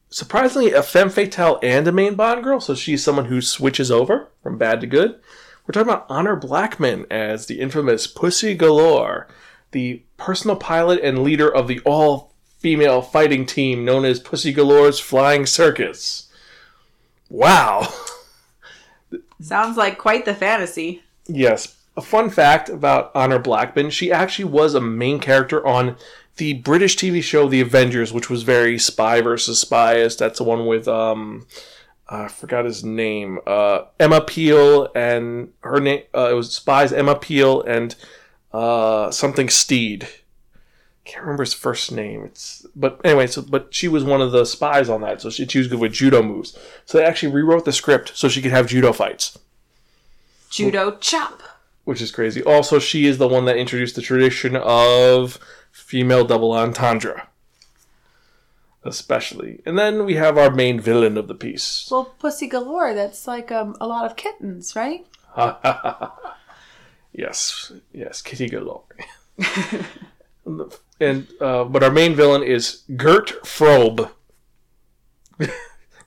surprisingly 0.09 0.73
a 0.73 0.83
femme 0.83 1.11
fatale 1.11 1.59
and 1.63 1.87
a 1.87 1.93
main 1.93 2.15
Bond 2.15 2.43
girl, 2.43 2.61
so 2.61 2.75
she's 2.75 3.03
someone 3.03 3.27
who 3.27 3.41
switches 3.41 3.91
over 3.91 4.29
from 4.43 4.59
bad 4.59 4.81
to 4.81 4.87
good. 4.87 5.21
We're 5.67 5.73
talking 5.73 5.89
about 5.91 6.07
Honor 6.09 6.37
Blackman 6.37 7.07
as 7.11 7.47
the 7.47 7.61
infamous 7.61 8.07
Pussy 8.07 8.55
Galore, 8.55 9.27
the 9.73 10.03
personal 10.17 10.57
pilot 10.57 11.01
and 11.03 11.25
leader 11.25 11.53
of 11.53 11.67
the 11.67 11.81
all 11.81 12.33
female 12.59 13.03
fighting 13.03 13.47
team 13.47 13.85
known 13.85 14.05
as 14.05 14.21
Pussy 14.21 14.53
Galore's 14.53 15.01
Flying 15.01 15.45
Circus. 15.45 16.31
Wow. 17.29 17.93
Sounds 19.40 19.76
like 19.76 19.99
quite 19.99 20.25
the 20.25 20.35
fantasy. 20.35 21.02
Yes. 21.26 21.76
A 21.97 22.02
fun 22.02 22.31
fact 22.31 22.69
about 22.69 23.11
Honor 23.14 23.38
Blackman, 23.38 23.90
she 23.90 24.12
actually 24.12 24.45
was 24.47 24.75
a 24.75 24.81
main 24.81 25.19
character 25.19 25.66
on 25.66 25.97
the 26.37 26.55
British 26.55 26.97
TV 26.97 27.23
show 27.23 27.49
The 27.49 27.62
Avengers, 27.62 28.12
which 28.12 28.28
was 28.28 28.43
very 28.43 28.78
spy 28.78 29.21
versus 29.23 29.59
spy. 29.59 29.97
That's 29.97 30.38
the 30.38 30.45
one 30.45 30.66
with 30.66 30.87
um 30.88 31.47
I 32.09 32.28
forgot 32.28 32.64
his 32.66 32.85
name. 32.85 33.40
Uh 33.47 33.83
Emma 33.99 34.21
Peel 34.21 34.88
and 34.95 35.52
her 35.61 35.81
name 35.81 36.02
uh, 36.14 36.28
it 36.31 36.35
was 36.35 36.55
spies 36.55 36.93
Emma 36.93 37.14
Peel 37.16 37.62
and 37.62 37.95
uh 38.52 39.11
something 39.11 39.49
Steed. 39.49 40.07
Can't 41.07 41.23
remember 41.23 41.45
his 41.45 41.55
first 41.55 41.93
name. 41.93 42.25
It's 42.25 42.67
but 42.77 43.01
anyway, 43.05 43.29
so 43.29 43.41
but 43.41 43.69
she 43.71 43.89
was 43.89 44.05
one 44.05 44.21
of 44.21 44.33
the 44.33 44.45
spies 44.45 44.89
on 44.89 45.01
that, 45.03 45.21
so 45.23 45.31
she, 45.31 45.47
she 45.47 45.59
was 45.59 45.69
good 45.69 45.79
with 45.81 45.93
judo 45.93 46.23
moves. 46.23 46.59
So 46.85 46.99
they 46.99 47.05
actually 47.05 47.33
rewrote 47.33 47.65
the 47.65 47.73
script 47.73 48.13
so 48.15 48.29
she 48.29 48.43
could 48.43 48.51
have 48.51 48.67
judo 48.67 48.93
fights 48.93 49.39
Judo 50.51 50.97
chop. 50.99 51.43
which 51.85 52.03
is 52.03 52.11
crazy. 52.11 52.43
Also, 52.43 52.79
she 52.79 53.07
is 53.07 53.19
the 53.19 53.29
one 53.29 53.45
that 53.47 53.57
introduced 53.57 53.95
the 53.97 54.03
tradition 54.03 54.57
of 54.57 55.39
female 55.71 56.25
double 56.25 56.53
entendre, 56.53 57.29
especially. 58.85 59.61
And 59.65 59.79
then 59.79 60.05
we 60.05 60.15
have 60.15 60.37
our 60.39 60.51
main 60.51 60.81
villain 60.81 61.17
of 61.17 61.29
the 61.29 61.35
piece. 61.35 61.89
Well, 61.91 62.15
pussy 62.19 62.49
galore. 62.49 62.95
That's 62.95 63.27
like 63.29 63.53
um, 63.53 63.77
a 63.81 63.87
lot 63.87 64.07
of 64.07 64.17
kittens, 64.17 64.75
right? 64.75 65.07
Yes, 67.13 67.73
yes, 67.95 68.21
Kitty 68.21 68.47
Galore. 68.47 68.83
and 71.00 71.26
uh, 71.41 71.65
but 71.65 71.83
our 71.83 71.91
main 71.91 72.15
villain 72.15 72.43
is 72.43 72.83
Gert 72.97 73.43
Frobe. 73.45 74.11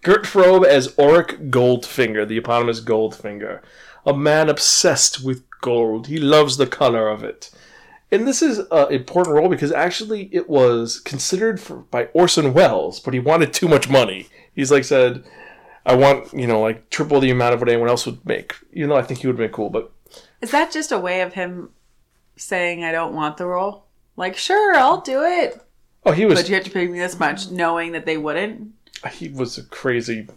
Gert 0.02 0.24
Frobe 0.24 0.66
as 0.66 0.96
Auric 0.98 1.50
Goldfinger, 1.50 2.28
the 2.28 2.38
eponymous 2.38 2.82
Goldfinger, 2.82 3.62
a 4.06 4.14
man 4.14 4.50
obsessed 4.50 5.24
with 5.24 5.44
gold. 5.62 6.08
He 6.08 6.18
loves 6.18 6.58
the 6.58 6.68
color 6.68 7.10
of 7.10 7.24
it. 7.24 7.52
And 8.12 8.28
this 8.28 8.42
is 8.42 8.60
an 8.72 8.92
important 8.92 9.36
role 9.36 9.50
because 9.50 9.72
actually 9.72 10.30
it 10.32 10.50
was 10.50 11.00
considered 11.00 11.60
for, 11.60 11.78
by 11.78 12.06
Orson 12.06 12.54
Welles, 12.54 13.00
but 13.00 13.14
he 13.14 13.20
wanted 13.20 13.54
too 13.54 13.68
much 13.68 13.90
money. 13.90 14.28
He's 14.56 14.72
like 14.72 14.84
said, 14.84 15.24
"I 15.86 15.96
want 15.96 16.34
you 16.34 16.48
know 16.48 16.60
like 16.60 16.90
triple 16.90 17.20
the 17.20 17.30
amount 17.30 17.54
of 17.54 17.60
what 17.60 17.70
anyone 17.70 17.90
else 17.90 18.06
would 18.06 18.26
make." 18.26 18.56
You 18.72 18.88
know, 18.88 18.96
I 18.96 19.04
think 19.04 19.20
he 19.20 19.28
would 19.28 19.34
have 19.34 19.46
been 19.46 19.54
cool, 19.54 19.70
but 19.70 19.92
Is 20.42 20.52
that 20.52 20.72
just 20.72 20.92
a 20.92 20.98
way 20.98 21.22
of 21.22 21.34
him 21.34 21.70
saying 22.36 22.84
I 22.84 22.92
don't 22.92 23.14
want 23.14 23.38
the 23.38 23.46
role? 23.46 23.86
Like, 24.20 24.36
sure, 24.36 24.76
I'll 24.76 25.00
do 25.00 25.24
it, 25.24 25.62
oh, 26.06 26.12
he 26.12 26.26
was 26.26 26.38
but 26.38 26.50
you 26.50 26.56
have 26.56 26.66
to 26.66 26.72
pay 26.72 26.86
me 26.88 27.00
this 27.00 27.18
much, 27.18 27.50
knowing 27.52 27.94
that 27.94 28.06
they 28.06 28.18
wouldn't. 28.18 28.74
he 29.14 29.30
was 29.30 29.58
a 29.58 29.64
crazy. 29.64 30.28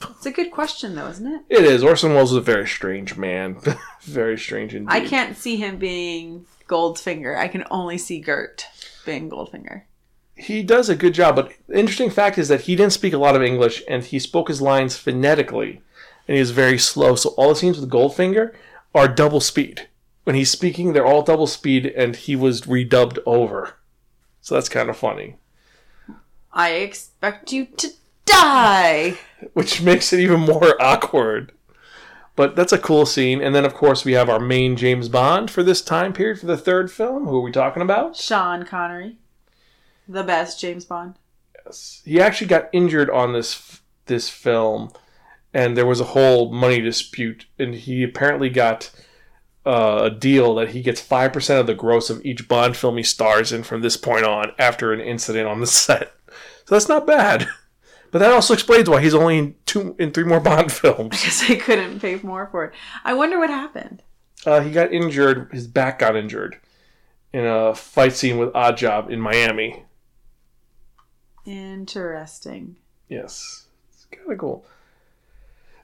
It's 0.00 0.24
a 0.24 0.30
good 0.30 0.50
question, 0.50 0.94
though, 0.94 1.08
isn't 1.08 1.26
it? 1.26 1.42
It 1.50 1.64
is 1.64 1.84
Orson 1.84 2.14
Welles 2.14 2.30
is 2.30 2.38
a 2.38 2.40
very 2.40 2.66
strange 2.66 3.18
man, 3.18 3.58
very 4.00 4.38
strange 4.38 4.74
indeed. 4.74 4.88
I 4.90 5.00
can't 5.00 5.36
see 5.36 5.56
him 5.56 5.76
being 5.76 6.46
Goldfinger. 6.66 7.36
I 7.36 7.48
can 7.48 7.64
only 7.70 7.98
see 7.98 8.20
Gert 8.20 8.64
being 9.04 9.28
Goldfinger. 9.28 9.82
he 10.34 10.62
does 10.62 10.88
a 10.88 10.96
good 10.96 11.12
job. 11.12 11.36
But 11.36 11.52
the 11.68 11.78
interesting 11.78 12.08
fact 12.08 12.38
is 12.38 12.48
that 12.48 12.62
he 12.62 12.74
didn't 12.74 12.94
speak 12.94 13.12
a 13.12 13.18
lot 13.18 13.36
of 13.36 13.42
English, 13.42 13.82
and 13.86 14.02
he 14.02 14.18
spoke 14.18 14.48
his 14.48 14.62
lines 14.62 14.96
phonetically, 14.96 15.82
and 16.26 16.36
he 16.36 16.40
was 16.40 16.52
very 16.52 16.78
slow. 16.78 17.14
So 17.16 17.30
all 17.36 17.50
the 17.50 17.56
scenes 17.56 17.78
with 17.78 17.90
Goldfinger 17.90 18.54
are 18.94 19.08
double 19.08 19.40
speed. 19.40 19.88
When 20.26 20.34
he's 20.34 20.50
speaking, 20.50 20.92
they're 20.92 21.06
all 21.06 21.22
double 21.22 21.46
speed, 21.46 21.86
and 21.86 22.16
he 22.16 22.34
was 22.34 22.62
redubbed 22.62 23.20
over. 23.26 23.76
So 24.40 24.56
that's 24.56 24.68
kind 24.68 24.90
of 24.90 24.96
funny, 24.96 25.36
I 26.52 26.70
expect 26.70 27.52
you 27.52 27.66
to 27.66 27.90
die. 28.24 29.18
which 29.52 29.82
makes 29.82 30.12
it 30.12 30.18
even 30.18 30.40
more 30.40 30.74
awkward. 30.82 31.52
But 32.34 32.56
that's 32.56 32.72
a 32.72 32.78
cool 32.78 33.06
scene. 33.06 33.40
And 33.40 33.54
then, 33.54 33.64
of 33.64 33.74
course, 33.74 34.04
we 34.04 34.14
have 34.14 34.28
our 34.28 34.40
main 34.40 34.74
James 34.74 35.08
Bond 35.08 35.48
for 35.48 35.62
this 35.62 35.80
time 35.80 36.12
period 36.12 36.40
for 36.40 36.46
the 36.46 36.56
third 36.56 36.90
film. 36.90 37.26
Who 37.26 37.36
are 37.36 37.42
we 37.42 37.52
talking 37.52 37.82
about? 37.82 38.16
Sean 38.16 38.64
Connery, 38.64 39.18
the 40.08 40.24
best 40.24 40.58
James 40.58 40.84
Bond. 40.84 41.14
Yes, 41.64 42.02
he 42.04 42.20
actually 42.20 42.48
got 42.48 42.68
injured 42.72 43.10
on 43.10 43.32
this 43.32 43.80
this 44.06 44.28
film, 44.28 44.90
and 45.54 45.76
there 45.76 45.86
was 45.86 46.00
a 46.00 46.04
whole 46.04 46.52
money 46.52 46.80
dispute, 46.80 47.46
and 47.60 47.76
he 47.76 48.02
apparently 48.02 48.50
got 48.50 48.90
uh, 49.66 50.02
a 50.04 50.10
deal 50.10 50.54
that 50.54 50.70
he 50.70 50.80
gets 50.80 51.00
five 51.00 51.32
percent 51.32 51.60
of 51.60 51.66
the 51.66 51.74
gross 51.74 52.08
of 52.08 52.24
each 52.24 52.48
Bond 52.48 52.76
film 52.76 52.96
he 52.96 53.02
stars 53.02 53.52
in 53.52 53.64
from 53.64 53.82
this 53.82 53.96
point 53.96 54.24
on 54.24 54.52
after 54.58 54.92
an 54.92 55.00
incident 55.00 55.48
on 55.48 55.60
the 55.60 55.66
set. 55.66 56.12
So 56.66 56.74
that's 56.74 56.88
not 56.88 57.06
bad. 57.06 57.48
But 58.12 58.20
that 58.20 58.32
also 58.32 58.54
explains 58.54 58.88
why 58.88 59.02
he's 59.02 59.14
only 59.14 59.36
in 59.36 59.54
two 59.66 59.94
in 59.98 60.12
three 60.12 60.24
more 60.24 60.40
Bond 60.40 60.72
films. 60.72 61.10
Because 61.10 61.46
they 61.46 61.56
couldn't 61.56 62.00
pay 62.00 62.16
more 62.22 62.46
for 62.46 62.64
it. 62.64 62.72
I 63.04 63.12
wonder 63.12 63.38
what 63.38 63.50
happened. 63.50 64.02
Uh, 64.46 64.60
he 64.60 64.70
got 64.70 64.92
injured. 64.92 65.50
His 65.52 65.66
back 65.66 65.98
got 65.98 66.16
injured 66.16 66.58
in 67.32 67.44
a 67.44 67.74
fight 67.74 68.14
scene 68.14 68.38
with 68.38 68.52
Oddjob 68.54 69.10
in 69.10 69.20
Miami. 69.20 69.84
Interesting. 71.44 72.76
Yes, 73.08 73.66
it's 73.92 74.06
kind 74.06 74.32
of 74.32 74.38
cool. 74.38 74.64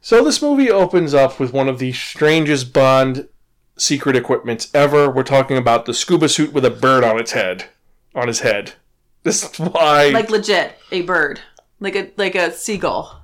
So 0.01 0.25
this 0.25 0.41
movie 0.41 0.71
opens 0.71 1.15
up 1.15 1.39
with 1.39 1.53
one 1.53 1.69
of 1.69 1.79
the 1.79 1.93
strangest 1.93 2.73
Bond 2.73 3.29
secret 3.77 4.17
equipment 4.17 4.69
ever. 4.75 5.11
We're 5.11 5.23
talking 5.23 5.57
about 5.57 5.87
the 5.87 5.95
scuba 5.95 6.29
suit 6.29 6.53
with 6.53 6.65
a 6.65 6.71
bird 6.71 7.05
on 7.05 7.19
its 7.19 7.33
head, 7.33 7.67
on 8.15 8.29
his 8.29 8.41
head. 8.41 8.73
This 9.25 9.45
is 9.45 9.57
why, 9.61 10.09
Like 10.09 10.31
legit, 10.31 10.73
a 10.91 11.03
bird, 11.03 11.39
like 11.79 11.95
a 11.95 12.11
like 12.17 12.35
a 12.35 12.51
seagull. 12.53 13.23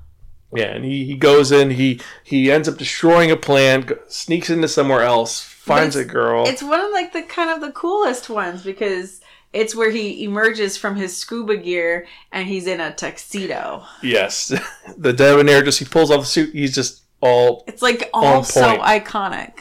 yeah. 0.54 0.66
And 0.66 0.84
he, 0.84 1.04
he 1.04 1.16
goes 1.16 1.50
in, 1.50 1.70
he 1.70 2.00
he 2.22 2.52
ends 2.52 2.68
up 2.68 2.76
destroying 2.78 3.32
a 3.32 3.36
plan, 3.36 3.84
g- 3.88 3.94
sneaks 4.06 4.48
into 4.48 4.68
somewhere 4.68 5.02
else, 5.02 5.40
finds 5.42 5.96
a 5.96 6.04
girl. 6.04 6.46
It's 6.46 6.62
one 6.62 6.80
of 6.80 6.92
like 6.92 7.12
the 7.12 7.22
kind 7.22 7.50
of 7.50 7.60
the 7.60 7.72
coolest 7.72 8.30
ones 8.30 8.62
because 8.62 9.20
it's 9.52 9.74
where 9.74 9.90
he 9.90 10.22
emerges 10.22 10.76
from 10.76 10.94
his 10.94 11.16
scuba 11.16 11.56
gear 11.56 12.06
and 12.30 12.46
he's 12.46 12.68
in 12.68 12.80
a 12.80 12.94
tuxedo. 12.94 13.84
Yes, 14.00 14.52
the 14.96 15.12
debonair 15.12 15.62
just 15.64 15.80
he 15.80 15.84
pulls 15.84 16.12
off 16.12 16.20
the 16.20 16.26
suit. 16.26 16.54
He's 16.54 16.76
just 16.76 17.02
all 17.20 17.64
It's 17.66 17.82
like 17.82 18.08
all 18.14 18.44
so 18.44 18.78
iconic. 18.78 19.54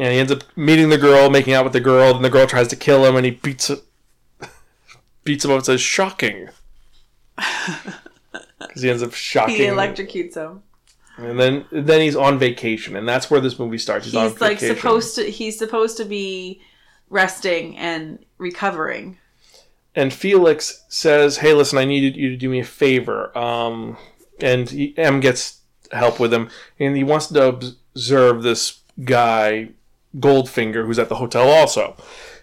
And 0.00 0.14
he 0.14 0.18
ends 0.18 0.32
up 0.32 0.44
meeting 0.56 0.88
the 0.88 0.96
girl, 0.96 1.28
making 1.28 1.52
out 1.52 1.62
with 1.64 1.74
the 1.74 1.80
girl, 1.80 2.16
and 2.16 2.24
the 2.24 2.30
girl 2.30 2.46
tries 2.46 2.68
to 2.68 2.76
kill 2.76 3.04
him, 3.04 3.16
and 3.16 3.26
he 3.26 3.32
beats 3.32 3.68
it, 3.68 3.80
beats 5.24 5.44
him 5.44 5.50
up 5.50 5.56
and 5.58 5.66
says, 5.66 5.82
"Shocking," 5.82 6.48
because 7.36 8.80
he 8.82 8.88
ends 8.88 9.02
up 9.02 9.12
shocking. 9.12 9.56
He 9.56 9.64
electrocutes 9.64 10.36
him. 10.36 10.62
and 11.18 11.38
then 11.38 11.66
then 11.70 12.00
he's 12.00 12.16
on 12.16 12.38
vacation, 12.38 12.96
and 12.96 13.06
that's 13.06 13.30
where 13.30 13.40
this 13.42 13.58
movie 13.58 13.76
starts. 13.76 14.06
He's, 14.06 14.14
on 14.14 14.30
He's 14.30 14.40
like 14.40 14.58
vacation. 14.60 14.76
supposed 14.76 15.14
to. 15.16 15.30
He's 15.30 15.58
supposed 15.58 15.98
to 15.98 16.06
be 16.06 16.62
resting 17.10 17.76
and 17.76 18.24
recovering. 18.38 19.18
And 19.94 20.14
Felix 20.14 20.82
says, 20.88 21.36
"Hey, 21.36 21.52
listen, 21.52 21.76
I 21.76 21.84
needed 21.84 22.16
you 22.16 22.30
to 22.30 22.36
do 22.36 22.48
me 22.48 22.60
a 22.60 22.64
favor." 22.64 23.36
Um, 23.36 23.98
and 24.40 24.70
he, 24.70 24.94
M 24.96 25.20
gets 25.20 25.60
help 25.92 26.18
with 26.18 26.32
him, 26.32 26.48
and 26.78 26.96
he 26.96 27.04
wants 27.04 27.26
to 27.26 27.48
observe 27.48 28.42
this 28.42 28.80
guy, 29.04 29.70
Goldfinger, 30.16 30.86
who's 30.86 30.98
at 30.98 31.08
the 31.08 31.16
hotel 31.16 31.48
also, 31.48 31.96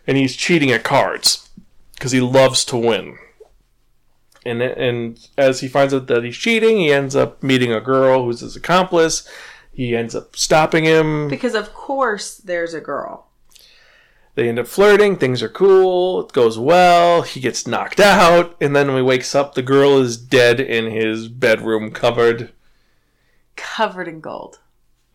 and 0.06 0.18
he's 0.18 0.36
cheating 0.36 0.72
at 0.72 0.84
cards 0.84 1.50
because 1.94 2.12
he 2.12 2.22
loves 2.22 2.64
to 2.66 2.78
win. 2.78 3.18
And 4.46 4.62
and 4.62 5.28
as 5.38 5.60
he 5.60 5.68
finds 5.68 5.94
out 5.94 6.08
that 6.08 6.24
he's 6.24 6.38
cheating, 6.38 6.78
he 6.78 6.92
ends 6.92 7.16
up 7.16 7.44
meeting 7.44 7.74
a 7.74 7.82
girl 7.82 8.24
who's 8.24 8.40
his 8.40 8.56
accomplice. 8.56 9.28
He 9.74 9.96
ends 9.96 10.16
up 10.16 10.36
stopping 10.36 10.86
him. 10.86 11.28
Because 11.28 11.54
of 11.54 11.74
course 11.74 12.38
there's 12.38 12.74
a 12.74 12.82
girl. 12.82 13.28
They 14.36 14.48
end 14.48 14.60
up 14.60 14.68
flirting. 14.68 15.18
Things 15.18 15.42
are 15.42 15.50
cool. 15.50 16.22
It 16.22 16.32
goes 16.32 16.60
well. 16.60 17.24
He 17.24 17.40
gets 17.40 17.66
knocked 17.66 18.00
out. 18.00 18.56
And 18.62 18.76
then 18.76 18.88
when 18.88 18.98
he 18.98 19.02
wakes 19.02 19.34
up, 19.34 19.56
the 19.56 19.64
girl 19.64 19.98
is 19.98 20.16
dead 20.16 20.60
in 20.60 20.92
his 20.92 21.28
bedroom, 21.28 21.92
covered. 21.92 22.54
Covered 23.56 24.08
in 24.08 24.22
gold. 24.22 24.60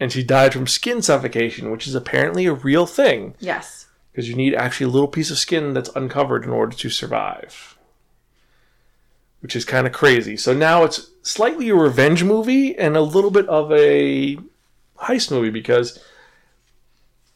And 0.03 0.11
she 0.11 0.25
died 0.25 0.53
from 0.53 0.67
skin 0.67 1.01
suffocation, 1.01 1.71
which 1.71 1.87
is 1.87 1.95
apparently 1.95 2.47
a 2.47 2.53
real 2.53 2.87
thing. 2.87 3.37
Yes. 3.39 3.87
Because 4.11 4.29
you 4.29 4.35
need 4.35 4.53
actually 4.53 4.87
a 4.87 4.91
little 4.91 5.07
piece 5.07 5.31
of 5.31 5.39
skin 5.39 5.75
that's 5.75 5.95
uncovered 5.95 6.43
in 6.43 6.51
order 6.51 6.75
to 6.75 6.91
survive. 6.91 7.79
Which 9.39 9.55
is 9.55 9.65
kind 9.65 9.87
of 9.87 9.93
crazy. 9.93 10.37
So 10.37 10.53
now 10.55 10.83
it's 10.83 11.13
slightly 11.23 11.69
a 11.69 11.77
revenge 11.77 12.25
movie 12.25 12.77
and 12.77 12.97
a 12.97 13.01
little 13.01 13.31
bit 13.31 13.49
of 13.49 13.71
a 13.71 14.39
heist 14.99 15.31
movie 15.31 15.51
because 15.51 16.03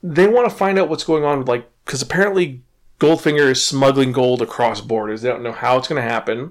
they 0.02 0.26
want 0.26 0.50
to 0.50 0.56
find 0.56 0.76
out 0.76 0.88
what's 0.88 1.04
going 1.04 1.23
on 1.23 1.38
with 1.38 1.49
like 1.49 1.70
because 1.85 2.02
apparently 2.02 2.62
Goldfinger 2.99 3.49
is 3.52 3.64
smuggling 3.64 4.11
gold 4.11 4.42
across 4.42 4.80
borders. 4.80 5.23
They 5.23 5.28
don't 5.28 5.44
know 5.44 5.52
how 5.52 5.78
it's 5.78 5.87
going 5.87 6.02
to 6.02 6.11
happen, 6.11 6.50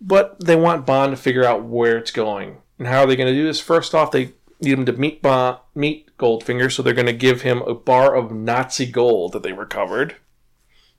but 0.00 0.42
they 0.42 0.56
want 0.56 0.86
Bond 0.86 1.14
to 1.14 1.20
figure 1.20 1.44
out 1.44 1.64
where 1.64 1.98
it's 1.98 2.12
going 2.12 2.62
and 2.78 2.88
how 2.88 3.00
are 3.00 3.06
they 3.06 3.16
going 3.16 3.28
to 3.28 3.38
do 3.38 3.44
this. 3.44 3.60
First 3.60 3.94
off, 3.94 4.10
they 4.10 4.32
need 4.60 4.78
him 4.78 4.86
to 4.86 4.92
meet 4.92 5.22
Bond, 5.22 5.58
meet 5.74 6.16
Goldfinger, 6.18 6.70
so 6.70 6.82
they're 6.82 6.94
going 6.94 7.06
to 7.06 7.12
give 7.12 7.42
him 7.42 7.62
a 7.62 7.74
bar 7.74 8.14
of 8.14 8.32
Nazi 8.32 8.86
gold 8.86 9.32
that 9.32 9.42
they 9.42 9.52
recovered. 9.52 10.16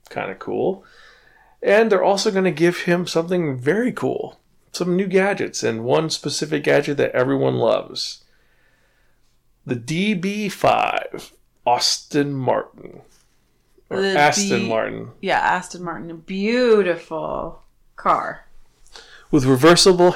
Kind 0.08 0.30
of 0.30 0.38
cool. 0.38 0.84
And 1.62 1.90
they're 1.90 2.04
also 2.04 2.30
going 2.30 2.44
to 2.44 2.50
give 2.50 2.82
him 2.82 3.06
something 3.06 3.58
very 3.58 3.92
cool, 3.92 4.40
some 4.72 4.94
new 4.96 5.06
gadgets, 5.06 5.62
and 5.62 5.84
one 5.84 6.10
specific 6.10 6.64
gadget 6.64 6.96
that 6.98 7.12
everyone 7.12 7.56
loves. 7.56 8.24
The 9.64 9.74
DB5 9.76 11.32
Austin 11.66 12.32
Martin. 12.32 13.00
Or 13.90 14.00
The 14.00 14.18
Aston 14.18 14.60
D- 14.60 14.68
Martin. 14.68 15.10
Yeah, 15.20 15.38
Aston 15.38 15.82
Martin, 15.82 16.10
a 16.10 16.14
beautiful 16.14 17.62
car. 17.96 18.46
With 19.30 19.44
reversible 19.44 20.14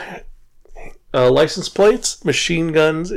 uh, 1.12 1.30
license 1.30 1.68
plates, 1.68 2.24
machine 2.24 2.72
guns, 2.72 3.12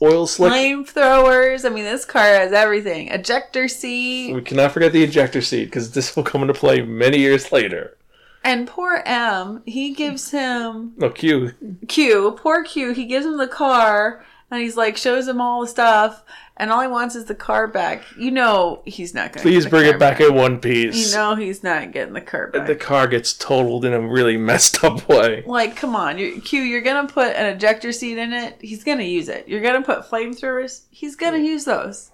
oil 0.00 0.26
slick. 0.26 0.52
Flamethrowers. 0.52 1.64
I 1.64 1.68
mean, 1.68 1.84
this 1.84 2.04
car 2.04 2.22
has 2.22 2.52
everything. 2.52 3.08
Ejector 3.08 3.68
seat. 3.68 4.34
We 4.34 4.42
cannot 4.42 4.72
forget 4.72 4.92
the 4.92 5.02
ejector 5.04 5.40
seat 5.42 5.66
because 5.66 5.92
this 5.92 6.14
will 6.14 6.22
come 6.24 6.42
into 6.42 6.54
play 6.54 6.82
many 6.82 7.18
years 7.18 7.52
later. 7.52 7.96
And 8.44 8.66
poor 8.66 9.02
M, 9.06 9.62
he 9.66 9.94
gives 9.94 10.30
him 10.30 10.94
No, 10.96 11.10
Q. 11.10 11.52
Q. 11.86 12.32
Poor 12.40 12.64
Q. 12.64 12.92
He 12.92 13.06
gives 13.06 13.24
him 13.24 13.38
the 13.38 13.46
car, 13.46 14.24
and 14.50 14.60
he's 14.60 14.76
like 14.76 14.96
shows 14.96 15.28
him 15.28 15.40
all 15.40 15.60
the 15.60 15.68
stuff, 15.68 16.24
and 16.62 16.70
all 16.70 16.80
he 16.80 16.86
wants 16.86 17.16
is 17.16 17.24
the 17.24 17.34
car 17.34 17.66
back. 17.66 18.04
You 18.16 18.30
know 18.30 18.82
he's 18.84 19.14
not 19.14 19.32
going. 19.32 19.42
To 19.42 19.50
Please 19.50 19.66
bring 19.66 19.84
it 19.86 19.98
back 19.98 20.20
in 20.20 20.32
one 20.32 20.60
piece. 20.60 21.10
You 21.10 21.16
know 21.16 21.34
he's 21.34 21.64
not 21.64 21.90
getting 21.90 22.14
the 22.14 22.20
car 22.20 22.46
back. 22.46 22.68
the 22.68 22.76
car 22.76 23.08
gets 23.08 23.32
totaled 23.32 23.84
in 23.84 23.92
a 23.92 24.00
really 24.00 24.36
messed 24.36 24.84
up 24.84 25.08
way. 25.08 25.42
like, 25.44 25.74
come 25.74 25.96
on, 25.96 26.18
you 26.18 26.40
Q. 26.40 26.62
You're 26.62 26.80
gonna 26.80 27.08
put 27.08 27.34
an 27.34 27.46
ejector 27.46 27.90
seat 27.90 28.16
in 28.16 28.32
it. 28.32 28.58
He's 28.60 28.84
gonna 28.84 29.02
use 29.02 29.28
it. 29.28 29.48
You're 29.48 29.60
gonna 29.60 29.82
put 29.82 30.08
flamethrowers. 30.08 30.82
He's 30.90 31.16
gonna 31.16 31.38
use 31.38 31.64
those. 31.64 32.12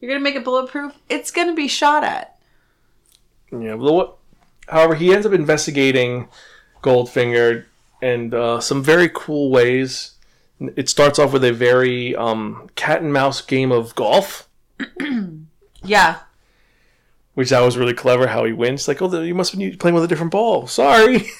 You're 0.00 0.10
gonna 0.10 0.22
make 0.22 0.36
it 0.36 0.44
bulletproof. 0.44 0.92
It's 1.08 1.32
gonna 1.32 1.54
be 1.54 1.66
shot 1.66 2.04
at. 2.04 2.38
Yeah. 3.50 3.74
Well, 3.74 3.94
what, 3.96 4.16
however, 4.68 4.94
he 4.94 5.12
ends 5.12 5.26
up 5.26 5.32
investigating 5.32 6.28
Goldfinger 6.84 7.64
in 8.00 8.32
uh, 8.32 8.60
some 8.60 8.80
very 8.80 9.10
cool 9.12 9.50
ways. 9.50 10.12
It 10.76 10.88
starts 10.88 11.18
off 11.18 11.32
with 11.32 11.44
a 11.44 11.52
very 11.52 12.14
um, 12.16 12.68
cat 12.74 13.02
and 13.02 13.12
mouse 13.12 13.40
game 13.40 13.72
of 13.72 13.94
golf, 13.94 14.48
Yeah. 15.84 16.18
which 17.34 17.50
that 17.50 17.60
was 17.60 17.76
really 17.76 17.94
clever. 17.94 18.26
How 18.28 18.44
he 18.44 18.52
wins, 18.52 18.86
like, 18.88 19.00
oh, 19.02 19.20
you 19.22 19.34
must 19.34 19.56
be 19.58 19.76
playing 19.76 19.94
with 19.94 20.04
a 20.04 20.08
different 20.08 20.32
ball. 20.32 20.66
Sorry. 20.66 21.26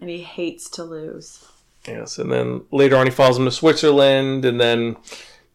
And 0.00 0.10
he 0.10 0.22
hates 0.22 0.68
to 0.70 0.84
lose. 0.84 1.46
Yes, 1.88 2.18
and 2.18 2.30
then 2.30 2.62
later 2.70 2.96
on 2.96 3.06
he 3.06 3.10
follows 3.10 3.38
him 3.38 3.44
to 3.46 3.50
Switzerland, 3.50 4.44
and 4.44 4.60
then 4.60 4.96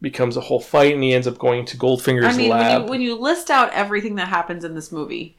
becomes 0.01 0.37
a 0.37 0.41
whole 0.41 0.59
fight, 0.61 0.93
and 0.95 1.03
he 1.03 1.13
ends 1.13 1.27
up 1.27 1.37
going 1.37 1.65
to 1.65 1.77
Goldfinger's 1.77 2.33
I 2.33 2.37
mean, 2.37 2.49
when 2.49 2.59
lab. 2.59 2.81
you 2.83 2.87
when 2.89 3.01
you 3.01 3.15
list 3.15 3.51
out 3.51 3.71
everything 3.73 4.15
that 4.15 4.27
happens 4.27 4.63
in 4.63 4.73
this 4.73 4.91
movie, 4.91 5.37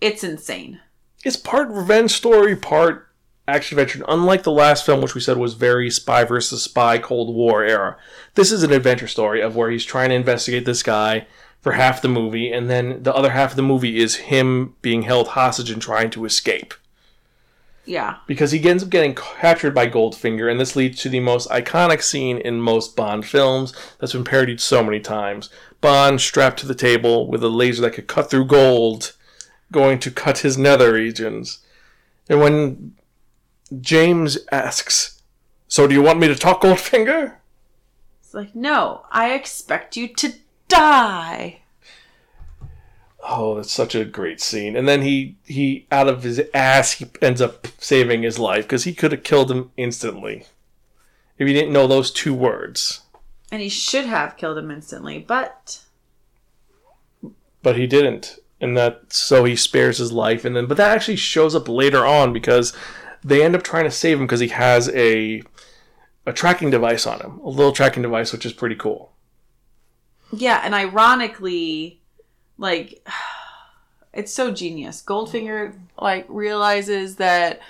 it's 0.00 0.24
insane. 0.24 0.80
it's 1.24 1.36
part 1.36 1.68
revenge 1.70 2.10
story, 2.12 2.54
part 2.56 3.08
action 3.50 3.78
adventure. 3.78 4.04
Unlike 4.08 4.44
the 4.44 4.52
last 4.52 4.86
film, 4.86 5.02
which 5.02 5.14
we 5.14 5.20
said 5.20 5.36
was 5.36 5.54
very 5.54 5.90
spy 5.90 6.24
versus 6.24 6.62
spy, 6.62 6.98
Cold 6.98 7.34
War 7.34 7.64
era, 7.64 7.96
this 8.34 8.52
is 8.52 8.62
an 8.62 8.72
adventure 8.72 9.08
story 9.08 9.40
of 9.40 9.56
where 9.56 9.70
he's 9.70 9.84
trying 9.84 10.10
to 10.10 10.14
investigate 10.14 10.64
this 10.64 10.82
guy 10.82 11.26
for 11.60 11.72
half 11.72 12.00
the 12.00 12.08
movie, 12.08 12.50
and 12.50 12.70
then 12.70 13.02
the 13.02 13.14
other 13.14 13.30
half 13.30 13.50
of 13.50 13.56
the 13.56 13.62
movie 13.62 13.98
is 13.98 14.16
him 14.16 14.74
being 14.80 15.02
held 15.02 15.28
hostage 15.28 15.70
and 15.70 15.82
trying 15.82 16.10
to 16.10 16.24
escape. 16.24 16.74
Yeah. 17.86 18.16
because 18.28 18.52
he 18.52 18.68
ends 18.68 18.84
up 18.84 18.90
getting 18.90 19.16
captured 19.16 19.74
by 19.74 19.88
Goldfinger, 19.88 20.48
and 20.48 20.60
this 20.60 20.76
leads 20.76 21.00
to 21.02 21.08
the 21.08 21.18
most 21.18 21.48
iconic 21.48 22.02
scene 22.02 22.38
in 22.38 22.60
most 22.60 22.94
Bond 22.94 23.26
films 23.26 23.74
that's 23.98 24.12
been 24.12 24.22
parodied 24.22 24.60
so 24.60 24.84
many 24.84 25.00
times. 25.00 25.50
Bond 25.80 26.20
strapped 26.20 26.60
to 26.60 26.66
the 26.66 26.74
table 26.74 27.26
with 27.26 27.42
a 27.42 27.48
laser 27.48 27.82
that 27.82 27.94
could 27.94 28.06
cut 28.06 28.30
through 28.30 28.44
gold, 28.44 29.14
going 29.72 29.98
to 30.00 30.10
cut 30.10 30.38
his 30.38 30.56
nether 30.56 30.92
regions. 30.92 31.60
And 32.28 32.38
when 32.40 32.92
James 33.78 34.38
asks, 34.50 35.22
So 35.68 35.86
do 35.86 35.94
you 35.94 36.02
want 36.02 36.18
me 36.18 36.28
to 36.28 36.34
talk, 36.34 36.62
Goldfinger? 36.62 37.36
It's 38.20 38.34
like, 38.34 38.54
no, 38.54 39.06
I 39.10 39.32
expect 39.32 39.96
you 39.96 40.08
to 40.14 40.34
die. 40.68 41.60
Oh, 43.22 43.56
that's 43.56 43.72
such 43.72 43.94
a 43.94 44.04
great 44.04 44.40
scene. 44.40 44.76
And 44.76 44.88
then 44.88 45.02
he, 45.02 45.36
he 45.44 45.86
out 45.92 46.08
of 46.08 46.22
his 46.22 46.40
ass, 46.54 46.92
he 46.92 47.06
ends 47.20 47.40
up 47.40 47.66
saving 47.78 48.22
his 48.22 48.38
life 48.38 48.64
because 48.64 48.84
he 48.84 48.94
could 48.94 49.12
have 49.12 49.24
killed 49.24 49.50
him 49.50 49.72
instantly 49.76 50.46
if 51.38 51.46
he 51.46 51.52
didn't 51.52 51.72
know 51.72 51.86
those 51.86 52.10
two 52.10 52.34
words. 52.34 53.00
And 53.52 53.60
he 53.60 53.68
should 53.68 54.04
have 54.04 54.36
killed 54.36 54.58
him 54.58 54.70
instantly, 54.70 55.18
but 55.18 55.82
but 57.62 57.76
he 57.76 57.86
didn't 57.86 58.38
and 58.60 58.76
that 58.76 59.12
so 59.12 59.44
he 59.44 59.56
spares 59.56 59.98
his 59.98 60.12
life 60.12 60.44
and 60.44 60.56
then 60.56 60.66
but 60.66 60.76
that 60.76 60.94
actually 60.94 61.16
shows 61.16 61.54
up 61.54 61.68
later 61.68 62.06
on 62.06 62.32
because 62.32 62.72
they 63.22 63.44
end 63.44 63.54
up 63.54 63.62
trying 63.62 63.84
to 63.84 63.90
save 63.90 64.18
him 64.18 64.26
because 64.26 64.40
he 64.40 64.48
has 64.48 64.88
a 64.90 65.42
a 66.26 66.32
tracking 66.32 66.70
device 66.70 67.06
on 67.06 67.20
him 67.20 67.38
a 67.40 67.48
little 67.48 67.72
tracking 67.72 68.02
device 68.02 68.32
which 68.32 68.46
is 68.46 68.52
pretty 68.52 68.74
cool 68.76 69.10
yeah, 70.32 70.60
and 70.64 70.74
ironically, 70.74 72.00
like 72.58 73.06
it's 74.12 74.32
so 74.32 74.50
genius. 74.50 75.02
Goldfinger 75.02 75.78
like 76.00 76.26
realizes 76.28 77.16
that 77.16 77.60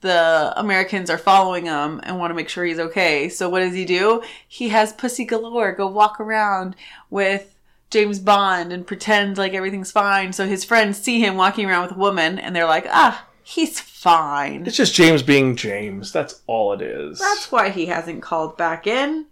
the 0.00 0.52
Americans 0.56 1.10
are 1.10 1.18
following 1.18 1.66
him 1.66 2.00
and 2.04 2.18
want 2.18 2.30
to 2.30 2.34
make 2.34 2.48
sure 2.48 2.64
he's 2.64 2.78
okay. 2.78 3.28
So 3.28 3.48
what 3.48 3.60
does 3.60 3.74
he 3.74 3.84
do? 3.84 4.22
He 4.46 4.68
has 4.68 4.92
Pussy 4.92 5.24
Galore 5.24 5.72
go 5.72 5.88
walk 5.88 6.20
around 6.20 6.76
with 7.10 7.56
James 7.90 8.20
Bond 8.20 8.72
and 8.72 8.86
pretend 8.86 9.38
like 9.38 9.54
everything's 9.54 9.90
fine. 9.90 10.32
So 10.32 10.46
his 10.46 10.64
friends 10.64 10.98
see 10.98 11.20
him 11.20 11.36
walking 11.36 11.68
around 11.68 11.82
with 11.82 11.96
a 11.96 11.98
woman 11.98 12.38
and 12.38 12.54
they're 12.54 12.66
like, 12.66 12.86
ah, 12.88 13.26
he's 13.48 13.80
fine. 13.80 14.66
it's 14.66 14.76
just 14.76 14.94
james 14.94 15.22
being 15.22 15.56
james 15.56 16.12
that's 16.12 16.42
all 16.46 16.72
it 16.72 16.82
is 16.82 17.18
That's 17.18 17.50
why 17.50 17.70
he 17.70 17.86
hasn't 17.86 18.22
called 18.22 18.56
back 18.56 18.86
in. 18.86 19.26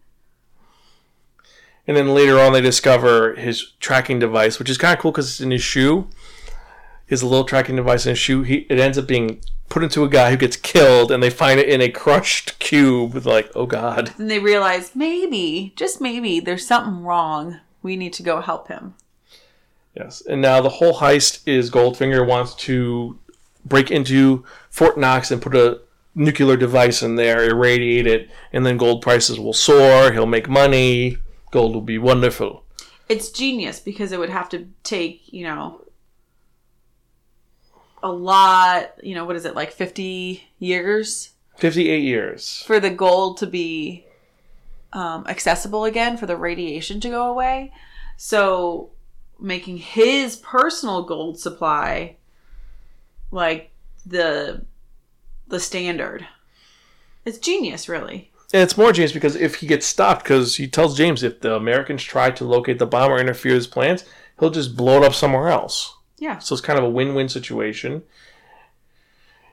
and 1.87 1.97
then 1.97 2.09
later 2.15 2.39
on 2.39 2.53
they 2.53 2.61
discover 2.61 3.35
his 3.35 3.73
tracking 3.81 4.19
device 4.19 4.59
which 4.59 4.71
is 4.71 4.79
kind 4.79 4.95
of 4.97 5.01
cool 5.01 5.13
because 5.13 5.29
it's 5.31 5.41
in 5.41 5.51
his 5.51 5.63
shoe 5.63 6.09
his 7.07 7.23
little 7.23 7.45
tracking 7.45 7.77
device 7.77 8.07
in 8.07 8.11
his 8.11 8.19
shoe 8.19 8.43
he, 8.43 8.67
it 8.71 8.79
ends 8.81 8.99
up 8.99 9.07
being 9.07 9.41
put 9.69 9.83
into 9.83 10.05
a 10.05 10.09
guy 10.09 10.31
who 10.31 10.37
gets 10.37 10.57
killed 10.57 11.11
and 11.11 11.23
they 11.23 11.31
find 11.31 11.59
it 11.61 11.69
in 11.69 11.81
a 11.81 11.89
crushed 11.89 12.59
cube 12.59 13.15
like 13.27 13.51
oh 13.55 13.67
god 13.67 14.13
Then 14.17 14.29
they 14.29 14.39
realize 14.39 14.95
maybe, 14.97 15.73
just 15.77 16.01
maybe, 16.01 16.39
there's 16.41 16.67
something 16.67 17.03
wrong. 17.03 17.59
We 17.83 17.97
need 17.97 18.13
to 18.15 18.23
go 18.23 18.41
help 18.41 18.69
him. 18.69 18.95
Yes, 19.97 20.23
and 20.29 20.41
now 20.41 20.61
the 20.61 20.69
whole 20.69 20.95
heist 20.95 21.47
is 21.47 21.71
Goldfinger 21.71 22.25
wants 22.27 22.55
to 22.67 23.19
break 23.67 23.91
into 23.91 24.45
Fort 24.71 24.97
Knox 24.99 25.31
and 25.31 25.43
put 25.43 25.55
a 25.55 25.81
nuclear 26.15 26.57
device 26.57 27.03
in 27.03 27.17
there, 27.17 27.49
irradiate 27.49 28.07
it, 28.07 28.31
and 28.53 28.65
then 28.65 28.77
gold 28.77 29.03
prices 29.03 29.39
will 29.39 29.53
soar. 29.53 30.13
He'll 30.13 30.27
make 30.27 30.49
money. 30.49 31.19
Gold 31.51 31.75
will 31.75 31.83
be 31.83 31.99
wonderful. 31.99 32.65
It's 33.09 33.31
genius 33.31 33.79
because 33.81 34.13
it 34.13 34.19
would 34.19 34.31
have 34.31 34.49
to 34.51 34.67
take, 34.83 35.33
you 35.33 35.45
know, 35.45 35.83
a 38.03 38.11
lot, 38.11 38.93
you 39.03 39.15
know, 39.15 39.25
what 39.25 39.37
is 39.37 39.45
it, 39.45 39.55
like 39.55 39.73
50 39.73 40.43
years 40.59 41.31
Fifty-eight 41.57 42.03
years. 42.03 42.63
for 42.67 42.79
the 42.79 42.91
gold 42.91 43.39
to 43.39 43.47
be 43.47 44.05
um, 44.93 45.25
accessible 45.27 45.85
again, 45.85 46.17
for 46.19 46.27
the 46.27 46.37
radiation 46.37 47.01
to 47.01 47.09
go 47.09 47.31
away. 47.31 47.73
So 48.19 48.91
making 49.41 49.79
his 49.79 50.37
personal 50.37 51.03
gold 51.05 51.39
supply 51.41 52.17
like 53.31 53.71
the 54.05 54.65
the 55.49 55.61
standard. 55.61 56.27
It's 57.25 57.39
genius, 57.39 57.89
really. 57.89 58.31
And 58.53 58.63
it's 58.63 58.77
more 58.77 58.93
genius 58.93 59.13
because 59.13 59.35
if 59.37 59.57
he 59.57 59.67
gets 59.67 59.87
stopped, 59.87 60.23
because 60.23 60.57
he 60.57 60.69
tells 60.69 60.97
James 60.97 61.23
if 61.23 61.41
the 61.41 61.55
Americans 61.55 62.03
try 62.03 62.31
to 62.31 62.45
locate 62.45 62.79
the 62.79 62.87
bomb 62.87 63.11
or 63.11 63.19
interfere 63.19 63.53
with 63.53 63.63
his 63.63 63.67
plans, 63.67 64.05
he'll 64.39 64.51
just 64.51 64.77
blow 64.77 64.99
it 64.99 65.05
up 65.05 65.15
somewhere 65.15 65.49
else. 65.49 65.95
Yeah. 66.19 66.39
So 66.39 66.55
it's 66.55 66.63
kind 66.63 66.79
of 66.79 66.85
a 66.85 66.91
win-win 66.91 67.29
situation. 67.29 68.03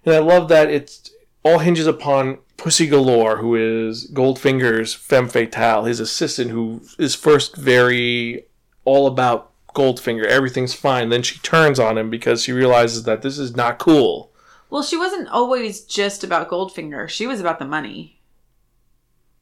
And 0.05 0.15
I 0.15 0.19
love 0.19 0.47
that 0.49 0.69
it's 0.69 1.11
all 1.43 1.59
hinges 1.59 1.87
upon 1.87 2.37
Pussy 2.57 2.87
Galore, 2.87 3.37
who 3.37 3.55
is 3.55 4.09
Goldfinger's 4.11 4.93
femme 4.93 5.27
fatale, 5.27 5.85
his 5.85 5.99
assistant, 5.99 6.51
who 6.51 6.81
is 6.99 7.15
first 7.15 7.55
very 7.57 8.45
all 8.85 9.07
about 9.07 9.52
Goldfinger. 9.73 10.25
Everything's 10.25 10.73
fine. 10.73 11.09
Then 11.09 11.23
she 11.23 11.39
turns 11.39 11.79
on 11.79 11.97
him 11.97 12.09
because 12.09 12.43
she 12.43 12.51
realizes 12.51 13.03
that 13.03 13.21
this 13.21 13.37
is 13.37 13.55
not 13.55 13.79
cool. 13.79 14.31
Well, 14.69 14.83
she 14.83 14.97
wasn't 14.97 15.29
always 15.29 15.81
just 15.81 16.23
about 16.23 16.49
Goldfinger. 16.49 17.07
She 17.09 17.27
was 17.27 17.39
about 17.39 17.59
the 17.59 17.65
money. 17.65 18.19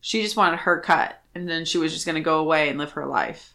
She 0.02 0.22
just 0.22 0.36
wanted 0.36 0.62
her 0.62 0.80
cut, 0.80 1.22
and 1.36 1.48
then 1.48 1.64
she 1.64 1.78
was 1.78 1.94
just 1.94 2.06
going 2.06 2.16
to 2.16 2.22
go 2.22 2.40
away 2.40 2.70
and 2.70 2.78
live 2.78 2.92
her 2.92 3.06
life. 3.06 3.54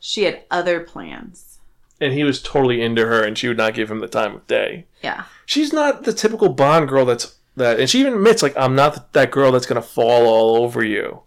She 0.00 0.24
had 0.24 0.42
other 0.50 0.80
plans. 0.80 1.58
And 2.00 2.14
he 2.14 2.24
was 2.24 2.42
totally 2.42 2.80
into 2.80 3.06
her, 3.06 3.22
and 3.22 3.36
she 3.36 3.46
would 3.46 3.58
not 3.58 3.74
give 3.74 3.90
him 3.90 4.00
the 4.00 4.08
time 4.08 4.34
of 4.34 4.46
day. 4.46 4.86
Yeah. 5.02 5.24
She's 5.44 5.72
not 5.72 6.04
the 6.04 6.14
typical 6.14 6.48
Bond 6.48 6.88
girl 6.88 7.04
that's 7.04 7.36
that, 7.56 7.78
and 7.78 7.90
she 7.90 8.00
even 8.00 8.14
admits 8.14 8.42
like 8.42 8.56
I'm 8.56 8.74
not 8.74 9.12
that 9.12 9.30
girl 9.30 9.52
that's 9.52 9.66
gonna 9.66 9.82
fall 9.82 10.26
all 10.26 10.56
over 10.62 10.82
you. 10.82 11.22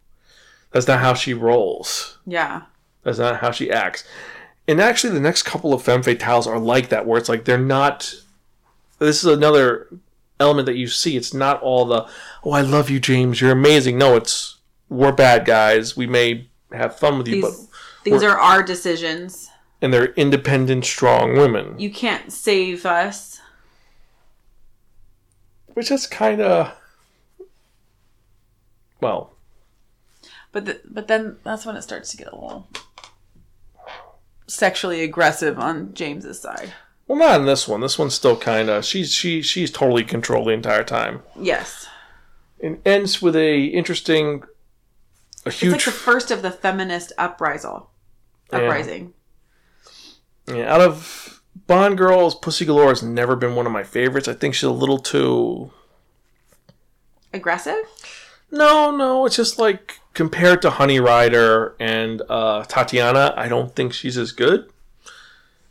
That's 0.72 0.88
not 0.88 1.00
how 1.00 1.14
she 1.14 1.34
rolls. 1.34 2.18
Yeah. 2.26 2.64
That's 3.04 3.20
not 3.20 3.39
how 3.42 3.52
she 3.52 3.70
acts. 3.72 4.04
And 4.68 4.80
actually, 4.82 5.13
the 5.13 5.20
next 5.20 5.44
couple 5.44 5.74
of 5.74 5.82
femme 5.84 6.04
fatales 6.04 6.48
are 6.48 6.60
like 6.60 6.89
that, 6.89 7.06
where 7.06 7.18
it's 7.20 7.30
like 7.30 7.46
they're 7.46 7.58
not. 7.58 8.13
This 9.00 9.24
is 9.24 9.30
another 9.32 9.88
element 10.39 10.66
that 10.68 10.78
you 10.78 10.88
see. 10.88 11.18
It's 11.18 11.34
not 11.34 11.62
all 11.62 11.86
the 11.86 12.08
"Oh, 12.44 12.52
I 12.52 12.62
love 12.62 12.89
you, 12.89 13.00
James. 13.02 13.42
You're 13.42 13.52
amazing." 13.52 13.98
No, 13.98 14.16
it's 14.16 14.58
we're 14.89 15.12
bad 15.12 15.46
guys. 15.46 15.98
We 15.98 16.08
may 16.08 16.48
have 16.72 16.98
fun 16.98 17.18
with 17.18 17.28
you, 17.28 17.36
These, 17.36 17.44
but 17.44 17.54
these 18.06 18.24
are 18.24 18.38
our 18.38 18.63
decisions. 18.63 19.50
and 19.82 19.94
they're 19.94 20.13
independent, 20.13 20.86
strong 20.86 21.36
women, 21.36 21.78
You 21.78 21.92
can't 21.92 22.32
save 22.32 22.86
us. 22.86 23.42
which 25.74 25.92
is 25.92 26.08
kind 26.08 26.39
of 26.39 26.72
well. 29.02 29.34
But 30.52 30.66
the, 30.66 30.82
but 30.86 31.08
then 31.08 31.38
that's 31.44 31.66
when 31.66 31.76
it 31.76 31.82
starts 31.82 32.12
to 32.12 32.18
get 32.18 32.28
a 32.32 32.36
little 32.36 32.68
sexually 34.48 35.02
aggressive 35.02 35.60
on 35.60 35.94
James's 35.94 36.40
side. 36.40 36.74
Well, 37.08 37.18
not 37.18 37.42
in 37.42 37.46
this 37.46 37.68
one. 37.68 37.82
This 37.82 38.00
one's 38.00 38.14
still 38.14 38.38
kind 38.38 38.70
of 38.70 38.86
she's 38.86 39.14
she 39.14 39.42
she's 39.42 39.72
totally 39.72 40.04
controlled 40.04 40.48
the 40.48 40.52
entire 40.52 40.84
time. 40.84 41.22
Yes. 41.40 41.88
It 42.60 42.82
ends 42.86 43.22
with 43.22 43.36
a 43.36 43.66
interesting, 43.66 44.44
a 45.46 45.52
huge. 45.52 45.74
It's 45.74 45.86
like 45.86 45.94
the 45.94 46.00
first 46.00 46.32
of 46.32 46.42
the 46.42 46.52
feminist 46.52 47.12
uprising. 47.18 47.82
Uprising. 48.52 49.14
Yeah, 50.48 50.74
out 50.74 50.82
of 50.82 51.42
Bond 51.68 51.98
girls, 51.98 52.36
Pussy 52.36 52.66
Galore 52.66 52.90
has 52.90 53.04
never 53.04 53.36
been 53.36 53.56
one 53.56 53.66
of 53.66 53.72
my 53.72 53.84
favorites. 53.84 54.28
I 54.28 54.34
think 54.34 54.56
she's 54.56 54.64
a 54.64 54.72
little 54.72 55.00
too. 55.00 55.72
Aggressive? 57.34 57.84
No, 58.52 58.96
no, 58.96 59.26
it's 59.26 59.36
just 59.36 59.58
like 59.58 60.00
compared 60.13 60.62
to 60.62 60.69
Honey 60.69 60.99
Rider 60.99 61.76
and 61.80 62.21
uh, 62.30 62.63
Tatiana, 62.65 63.34
I 63.36 63.47
don't 63.47 63.76
think 63.76 63.93
she's 63.93 64.17
as 64.17 64.32
good. 64.32 64.69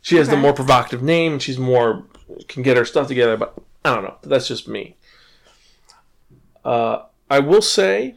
She 0.01 0.17
has 0.17 0.27
the 0.27 0.35
more 0.35 0.53
provocative 0.53 1.01
name. 1.01 1.33
And 1.33 1.41
she's 1.41 1.57
more 1.57 2.03
can 2.47 2.63
get 2.63 2.77
her 2.77 2.85
stuff 2.85 3.07
together, 3.07 3.37
but 3.37 3.57
I 3.85 3.93
don't 3.93 4.03
know. 4.03 4.17
That's 4.23 4.47
just 4.47 4.67
me. 4.67 4.95
Uh, 6.63 7.03
I 7.29 7.39
will 7.39 7.61
say, 7.61 8.15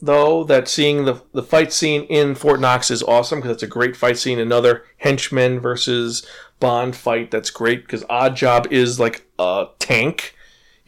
though, 0.00 0.44
that 0.44 0.68
seeing 0.68 1.04
the 1.04 1.22
the 1.32 1.42
fight 1.42 1.72
scene 1.72 2.02
in 2.04 2.34
Fort 2.34 2.60
Knox 2.60 2.90
is 2.90 3.02
awesome 3.02 3.40
because 3.40 3.52
it's 3.54 3.62
a 3.62 3.68
great 3.68 3.96
fight 3.96 4.18
scene. 4.18 4.38
Another 4.38 4.84
henchman 4.98 5.60
versus 5.60 6.26
Bond 6.60 6.96
fight 6.96 7.30
that's 7.30 7.50
great 7.50 7.82
because 7.84 8.04
Odd 8.10 8.36
Job 8.36 8.66
is 8.70 8.98
like 9.00 9.26
a 9.38 9.66
tank. 9.78 10.34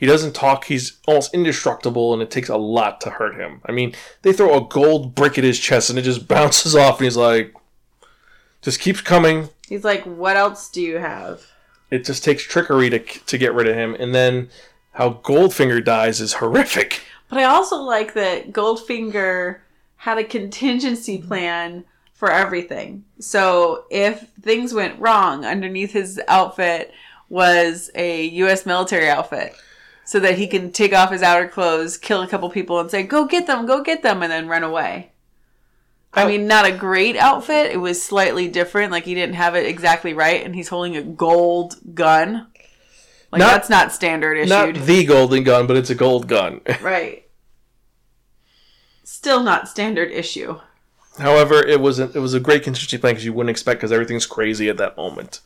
He 0.00 0.06
doesn't 0.06 0.34
talk. 0.34 0.64
He's 0.64 0.96
almost 1.06 1.34
indestructible, 1.34 2.14
and 2.14 2.22
it 2.22 2.30
takes 2.30 2.48
a 2.48 2.56
lot 2.56 3.02
to 3.02 3.10
hurt 3.10 3.38
him. 3.38 3.60
I 3.66 3.72
mean, 3.72 3.94
they 4.22 4.32
throw 4.32 4.56
a 4.56 4.66
gold 4.66 5.14
brick 5.14 5.36
at 5.36 5.44
his 5.44 5.60
chest, 5.60 5.90
and 5.90 5.98
it 5.98 6.02
just 6.02 6.26
bounces 6.28 6.74
off, 6.74 6.98
and 6.98 7.04
he's 7.04 7.18
like, 7.18 7.54
just 8.62 8.80
keeps 8.80 9.02
coming. 9.02 9.50
He's 9.68 9.84
like, 9.84 10.04
"What 10.04 10.38
else 10.38 10.70
do 10.70 10.80
you 10.80 10.96
have?" 10.96 11.42
It 11.90 12.06
just 12.06 12.24
takes 12.24 12.42
trickery 12.42 12.88
to 12.88 12.98
to 12.98 13.36
get 13.36 13.52
rid 13.52 13.68
of 13.68 13.76
him, 13.76 13.94
and 14.00 14.14
then 14.14 14.48
how 14.92 15.20
Goldfinger 15.22 15.84
dies 15.84 16.18
is 16.18 16.32
horrific. 16.32 17.02
But 17.28 17.38
I 17.38 17.44
also 17.44 17.76
like 17.76 18.14
that 18.14 18.52
Goldfinger 18.52 19.58
had 19.96 20.16
a 20.16 20.24
contingency 20.24 21.18
plan 21.18 21.84
for 22.14 22.30
everything. 22.30 23.04
So 23.18 23.84
if 23.90 24.30
things 24.40 24.72
went 24.72 24.98
wrong, 24.98 25.44
underneath 25.44 25.92
his 25.92 26.18
outfit 26.26 26.90
was 27.28 27.90
a 27.94 28.24
U.S. 28.24 28.64
military 28.64 29.10
outfit. 29.10 29.54
So 30.10 30.18
that 30.18 30.38
he 30.38 30.48
can 30.48 30.72
take 30.72 30.92
off 30.92 31.12
his 31.12 31.22
outer 31.22 31.46
clothes, 31.46 31.96
kill 31.96 32.20
a 32.20 32.26
couple 32.26 32.50
people, 32.50 32.80
and 32.80 32.90
say, 32.90 33.04
"Go 33.04 33.26
get 33.26 33.46
them, 33.46 33.64
go 33.64 33.80
get 33.80 34.02
them," 34.02 34.24
and 34.24 34.32
then 34.32 34.48
run 34.48 34.64
away. 34.64 35.12
I 36.12 36.24
Oh. 36.24 36.26
mean, 36.26 36.48
not 36.48 36.66
a 36.66 36.72
great 36.72 37.16
outfit. 37.16 37.70
It 37.70 37.76
was 37.76 38.02
slightly 38.02 38.48
different. 38.48 38.90
Like 38.90 39.04
he 39.04 39.14
didn't 39.14 39.36
have 39.36 39.54
it 39.54 39.66
exactly 39.66 40.12
right, 40.12 40.44
and 40.44 40.52
he's 40.52 40.66
holding 40.66 40.96
a 40.96 41.02
gold 41.02 41.76
gun. 41.94 42.48
Like 43.30 43.38
Not- 43.38 43.52
that's 43.52 43.70
not 43.70 43.92
standard 43.92 44.36
issued. 44.36 44.48
Not 44.48 44.74
the 44.84 45.04
golden 45.04 45.44
gun, 45.44 45.68
but 45.68 45.76
it's 45.76 45.90
a 45.90 45.94
gold 45.94 46.26
gun. 46.26 46.60
Right. 46.82 47.28
Still 49.04 49.44
not 49.44 49.68
standard 49.68 50.10
issue. 50.10 50.58
However, 51.20 51.56
it 51.64 51.80
was 51.80 51.98
a, 51.98 52.04
it 52.14 52.20
was 52.20 52.34
a 52.34 52.40
great 52.40 52.62
contingency 52.64 52.98
plan 52.98 53.12
because 53.14 53.24
you 53.24 53.32
wouldn't 53.32 53.50
expect 53.50 53.80
because 53.80 53.92
everything's 53.92 54.26
crazy 54.26 54.68
at 54.68 54.76
that 54.78 54.96
moment. 54.96 55.40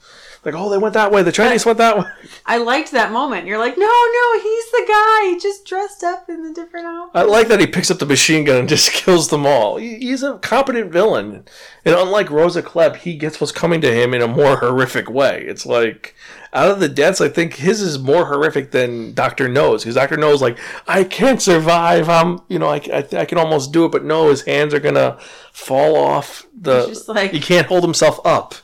Like, 0.45 0.55
oh, 0.55 0.69
they 0.69 0.77
went 0.77 0.93
that 0.93 1.11
way. 1.11 1.23
The 1.23 1.33
Chinese 1.33 1.65
went 1.65 1.79
that 1.79 1.97
way. 1.97 2.05
I 2.47 2.59
liked 2.59 2.91
that 2.93 3.11
moment. 3.13 3.47
You're 3.47 3.57
like, 3.59 3.79
no, 3.79 3.87
no, 3.87 4.41
he's 4.43 4.71
the 4.73 4.85
guy. 4.87 5.31
He 5.31 5.39
just 5.39 5.65
dressed 5.65 6.05
up 6.05 6.29
in 6.29 6.43
the 6.43 6.53
different 6.53 6.85
outfit. 6.87 7.19
I 7.19 7.25
like 7.25 7.49
that 7.49 7.61
he 7.61 7.67
picks 7.67 7.91
up 7.91 7.99
the 7.99 8.05
machine 8.05 8.45
gun 8.45 8.59
and 8.59 8.69
just 8.69 8.93
kills 8.93 9.29
them 9.29 9.47
all. 9.47 9.77
He- 9.79 9.97
He's 10.01 10.23
a 10.23 10.37
competent 10.39 10.93
villain, 10.93 11.45
and 11.87 11.95
unlike 11.95 12.31
Rosa 12.31 12.63
Klebb, 12.63 12.97
he 12.97 13.17
gets 13.17 13.41
what's 13.41 13.53
coming 13.53 13.81
to 13.81 13.91
him 13.93 14.13
in 14.13 14.21
a 14.21 14.29
more 14.29 14.57
horrific 14.61 15.09
way. 15.09 15.43
It's 15.47 15.65
like 15.65 16.15
out 16.55 16.71
of 16.71 16.81
the 16.81 16.89
deaths, 16.89 17.21
I 17.21 17.29
think 17.29 17.55
his 17.55 17.81
is 17.83 17.99
more 17.99 18.27
horrific 18.27 18.71
than 18.71 19.13
Doctor 19.13 19.49
No's 19.49 19.83
because 19.83 19.97
Doctor 19.97 20.17
No's 20.17 20.41
like 20.41 20.59
I 20.87 21.05
can't 21.05 21.43
survive. 21.43 22.09
I'm 22.09 22.41
you 22.49 22.59
know 22.59 22.69
I, 22.69 22.77
I, 22.93 23.07
I 23.19 23.25
can 23.25 23.39
almost 23.39 23.73
do 23.73 23.85
it, 23.85 23.93
but 23.93 24.05
no, 24.05 24.29
his 24.31 24.43
hands 24.43 24.73
are 24.73 24.81
gonna 24.81 25.19
fall 25.53 25.97
off. 25.97 26.47
The 26.59 26.87
He's 26.87 26.99
just 26.99 27.09
like- 27.09 27.33
he 27.33 27.41
can't 27.41 27.67
hold 27.67 27.83
himself 27.85 28.21
up. 28.25 28.55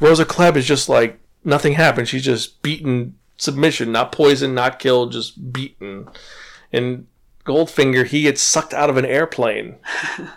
Rosa 0.00 0.24
Klebb 0.24 0.56
is 0.56 0.66
just 0.66 0.88
like 0.88 1.20
nothing 1.44 1.74
happened. 1.74 2.08
She's 2.08 2.24
just 2.24 2.62
beaten 2.62 3.16
submission, 3.36 3.92
not 3.92 4.12
poisoned, 4.12 4.54
not 4.54 4.78
killed, 4.78 5.12
just 5.12 5.52
beaten. 5.52 6.08
And 6.72 7.06
Goldfinger, 7.44 8.06
he 8.06 8.22
gets 8.22 8.40
sucked 8.40 8.72
out 8.72 8.88
of 8.90 8.96
an 8.96 9.04
airplane. 9.04 9.76
I 10.18 10.30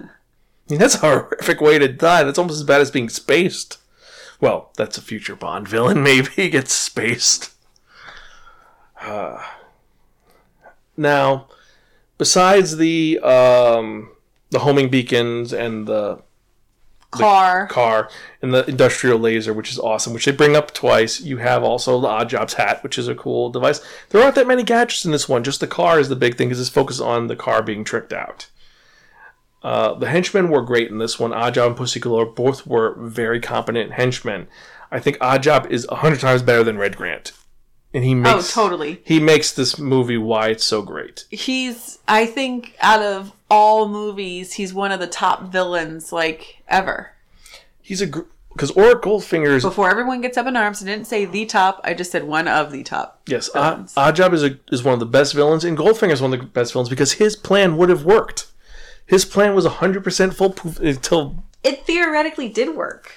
mean, 0.69 0.79
that's 0.79 0.95
a 0.95 0.99
horrific 0.99 1.61
way 1.61 1.79
to 1.79 1.87
die. 1.87 2.23
That's 2.23 2.37
almost 2.37 2.57
as 2.57 2.63
bad 2.65 2.81
as 2.81 2.91
being 2.91 3.07
spaced. 3.07 3.77
Well, 4.39 4.71
that's 4.77 4.97
a 4.97 5.01
future 5.01 5.35
Bond 5.35 5.67
villain. 5.67 6.03
Maybe 6.03 6.29
he 6.35 6.49
gets 6.49 6.73
spaced. 6.73 7.53
Uh, 9.01 9.43
now, 10.97 11.47
besides 12.17 12.77
the 12.77 13.19
um, 13.19 14.11
the 14.49 14.59
homing 14.59 14.89
beacons 14.89 15.53
and 15.53 15.87
the 15.87 16.21
Car. 17.09 17.67
car 17.67 18.09
and 18.41 18.53
the 18.53 18.65
industrial 18.69 19.17
laser, 19.17 19.53
which 19.53 19.71
is 19.71 19.79
awesome, 19.79 20.13
which 20.13 20.25
they 20.25 20.31
bring 20.31 20.57
up 20.57 20.73
twice. 20.73 21.21
You 21.21 21.37
have 21.37 21.63
also 21.63 22.01
the 22.01 22.07
Odd 22.07 22.29
Jobs 22.29 22.55
hat, 22.55 22.83
which 22.83 22.97
is 22.99 23.07
a 23.07 23.15
cool 23.15 23.49
device. 23.49 23.81
There 24.09 24.21
aren't 24.21 24.35
that 24.35 24.45
many 24.45 24.61
gadgets 24.63 25.05
in 25.05 25.11
this 25.11 25.29
one. 25.29 25.43
Just 25.43 25.61
the 25.61 25.67
car 25.67 25.99
is 25.99 26.09
the 26.09 26.17
big 26.17 26.35
thing 26.35 26.49
because 26.49 26.59
it's 26.59 26.69
focused 26.69 27.01
on 27.01 27.27
the 27.27 27.35
car 27.35 27.63
being 27.63 27.85
tricked 27.85 28.11
out. 28.11 28.47
Uh, 29.63 29.93
the 29.95 30.07
henchmen 30.07 30.49
were 30.49 30.61
great 30.61 30.89
in 30.89 30.97
this 30.99 31.19
one. 31.19 31.31
Oddjob 31.31 31.67
and 31.67 31.75
Pussy 31.77 31.99
Galore 31.99 32.25
both 32.25 32.65
were 32.67 32.93
very 32.99 33.39
competent 33.39 33.93
henchmen. 33.93 34.47
I 34.91 34.99
think 34.99 35.17
Oddjob 35.17 35.69
is 35.69 35.85
a 35.89 35.95
hundred 35.95 36.19
times 36.19 36.41
better 36.43 36.63
than 36.63 36.77
Red 36.77 36.95
Grant, 36.95 37.33
and 37.93 38.03
he 38.03 38.13
makes 38.15 38.55
Oh, 38.57 38.61
totally. 38.63 39.01
he 39.03 39.19
makes 39.19 39.51
this 39.51 39.77
movie 39.77 40.17
why 40.17 40.49
it's 40.49 40.63
so 40.63 40.81
great. 40.81 41.25
He's, 41.29 41.99
I 42.07 42.25
think, 42.25 42.75
out 42.79 43.01
of 43.01 43.33
all 43.49 43.87
movies, 43.89 44.53
he's 44.53 44.73
one 44.73 44.91
of 44.91 44.99
the 44.99 45.07
top 45.07 45.51
villains, 45.51 46.11
like, 46.13 46.63
ever. 46.67 47.11
He's 47.81 48.01
a 48.01 48.07
because 48.53 48.75
Auric 48.75 49.03
Goldfinger 49.03 49.55
is 49.55 49.63
Before 49.63 49.87
everyone 49.89 50.21
gets 50.21 50.35
up 50.35 50.47
in 50.47 50.55
arms, 50.55 50.81
I 50.81 50.85
didn't 50.87 51.05
say 51.05 51.25
the 51.25 51.45
top, 51.45 51.79
I 51.83 51.93
just 51.93 52.11
said 52.11 52.23
one 52.23 52.47
of 52.47 52.71
the 52.71 52.81
top. 52.83 53.21
Yes, 53.27 53.49
villains. 53.49 53.93
Oddjob 53.95 54.33
is 54.33 54.43
a, 54.43 54.57
is 54.71 54.83
one 54.83 54.93
of 54.93 54.99
the 54.99 55.05
best 55.05 55.33
villains, 55.35 55.63
and 55.63 55.77
Goldfinger 55.77 56.11
is 56.13 56.21
one 56.21 56.33
of 56.33 56.39
the 56.39 56.45
best 56.45 56.73
villains 56.73 56.89
because 56.89 57.13
his 57.13 57.35
plan 57.35 57.77
would 57.77 57.89
have 57.89 58.03
worked. 58.05 58.47
His 59.07 59.25
plan 59.25 59.55
was 59.55 59.65
hundred 59.65 60.03
percent 60.03 60.35
foolproof 60.35 60.79
until 60.79 61.43
It 61.63 61.85
theoretically 61.85 62.49
did 62.49 62.75
work. 62.75 63.13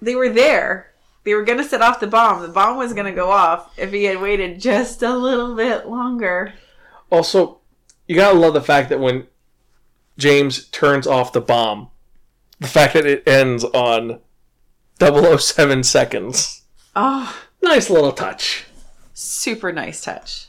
They 0.00 0.14
were 0.14 0.28
there. 0.28 0.92
They 1.24 1.34
were 1.34 1.44
going 1.44 1.58
to 1.58 1.64
set 1.64 1.82
off 1.82 2.00
the 2.00 2.08
bomb. 2.08 2.42
The 2.42 2.48
bomb 2.48 2.76
was 2.76 2.92
going 2.92 3.06
to 3.06 3.12
go 3.12 3.30
off 3.30 3.72
if 3.78 3.92
he 3.92 4.04
had 4.04 4.20
waited 4.20 4.60
just 4.60 5.02
a 5.02 5.16
little 5.16 5.54
bit 5.54 5.86
longer. 5.88 6.54
also 7.10 7.60
you 8.08 8.16
gotta 8.16 8.36
love 8.36 8.52
the 8.54 8.60
fact 8.60 8.88
that 8.88 8.98
when 9.00 9.28
James 10.18 10.66
turns 10.68 11.06
off 11.06 11.32
the 11.32 11.40
bomb, 11.40 11.88
the 12.58 12.66
fact 12.66 12.94
that 12.94 13.06
it 13.06 13.26
ends 13.26 13.62
on 13.64 14.18
007 15.00 15.84
seconds. 15.84 16.62
Oh, 16.96 17.34
Nice 17.62 17.88
little 17.88 18.12
touch. 18.12 18.64
super 19.14 19.72
nice 19.72 20.02
touch. 20.02 20.48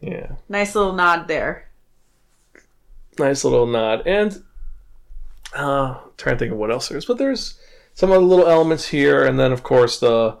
Yeah, 0.00 0.32
Nice 0.48 0.74
little 0.76 0.92
nod 0.92 1.26
there. 1.26 1.65
Nice 3.18 3.44
little 3.44 3.66
nod, 3.66 4.02
and 4.06 4.42
uh, 5.54 5.98
trying 6.16 6.36
to 6.36 6.38
think 6.38 6.52
of 6.52 6.58
what 6.58 6.70
else 6.70 6.88
there 6.88 6.98
is, 6.98 7.04
but 7.04 7.18
there's 7.18 7.58
some 7.94 8.10
other 8.10 8.20
little 8.20 8.46
elements 8.46 8.88
here, 8.88 9.24
and 9.24 9.38
then 9.38 9.52
of 9.52 9.62
course 9.62 9.98
the 9.98 10.36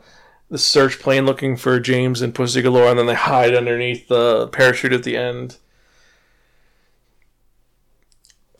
the 0.48 0.58
search 0.58 1.00
plane 1.00 1.26
looking 1.26 1.56
for 1.56 1.80
James 1.80 2.22
and 2.22 2.34
Pussy 2.34 2.62
Galore, 2.62 2.90
and 2.90 2.98
then 2.98 3.06
they 3.06 3.14
hide 3.14 3.54
underneath 3.54 4.06
the 4.06 4.46
parachute 4.48 4.92
at 4.92 5.02
the 5.02 5.16
end. 5.16 5.56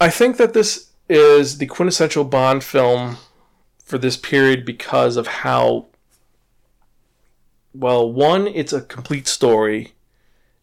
I 0.00 0.10
think 0.10 0.36
that 0.36 0.52
this 0.52 0.90
is 1.08 1.58
the 1.58 1.66
quintessential 1.66 2.24
Bond 2.24 2.64
film 2.64 3.18
for 3.84 3.98
this 3.98 4.16
period 4.16 4.64
because 4.64 5.16
of 5.16 5.28
how 5.28 5.86
well, 7.78 8.10
one, 8.10 8.46
it's 8.46 8.72
a 8.72 8.80
complete 8.80 9.28
story, 9.28 9.92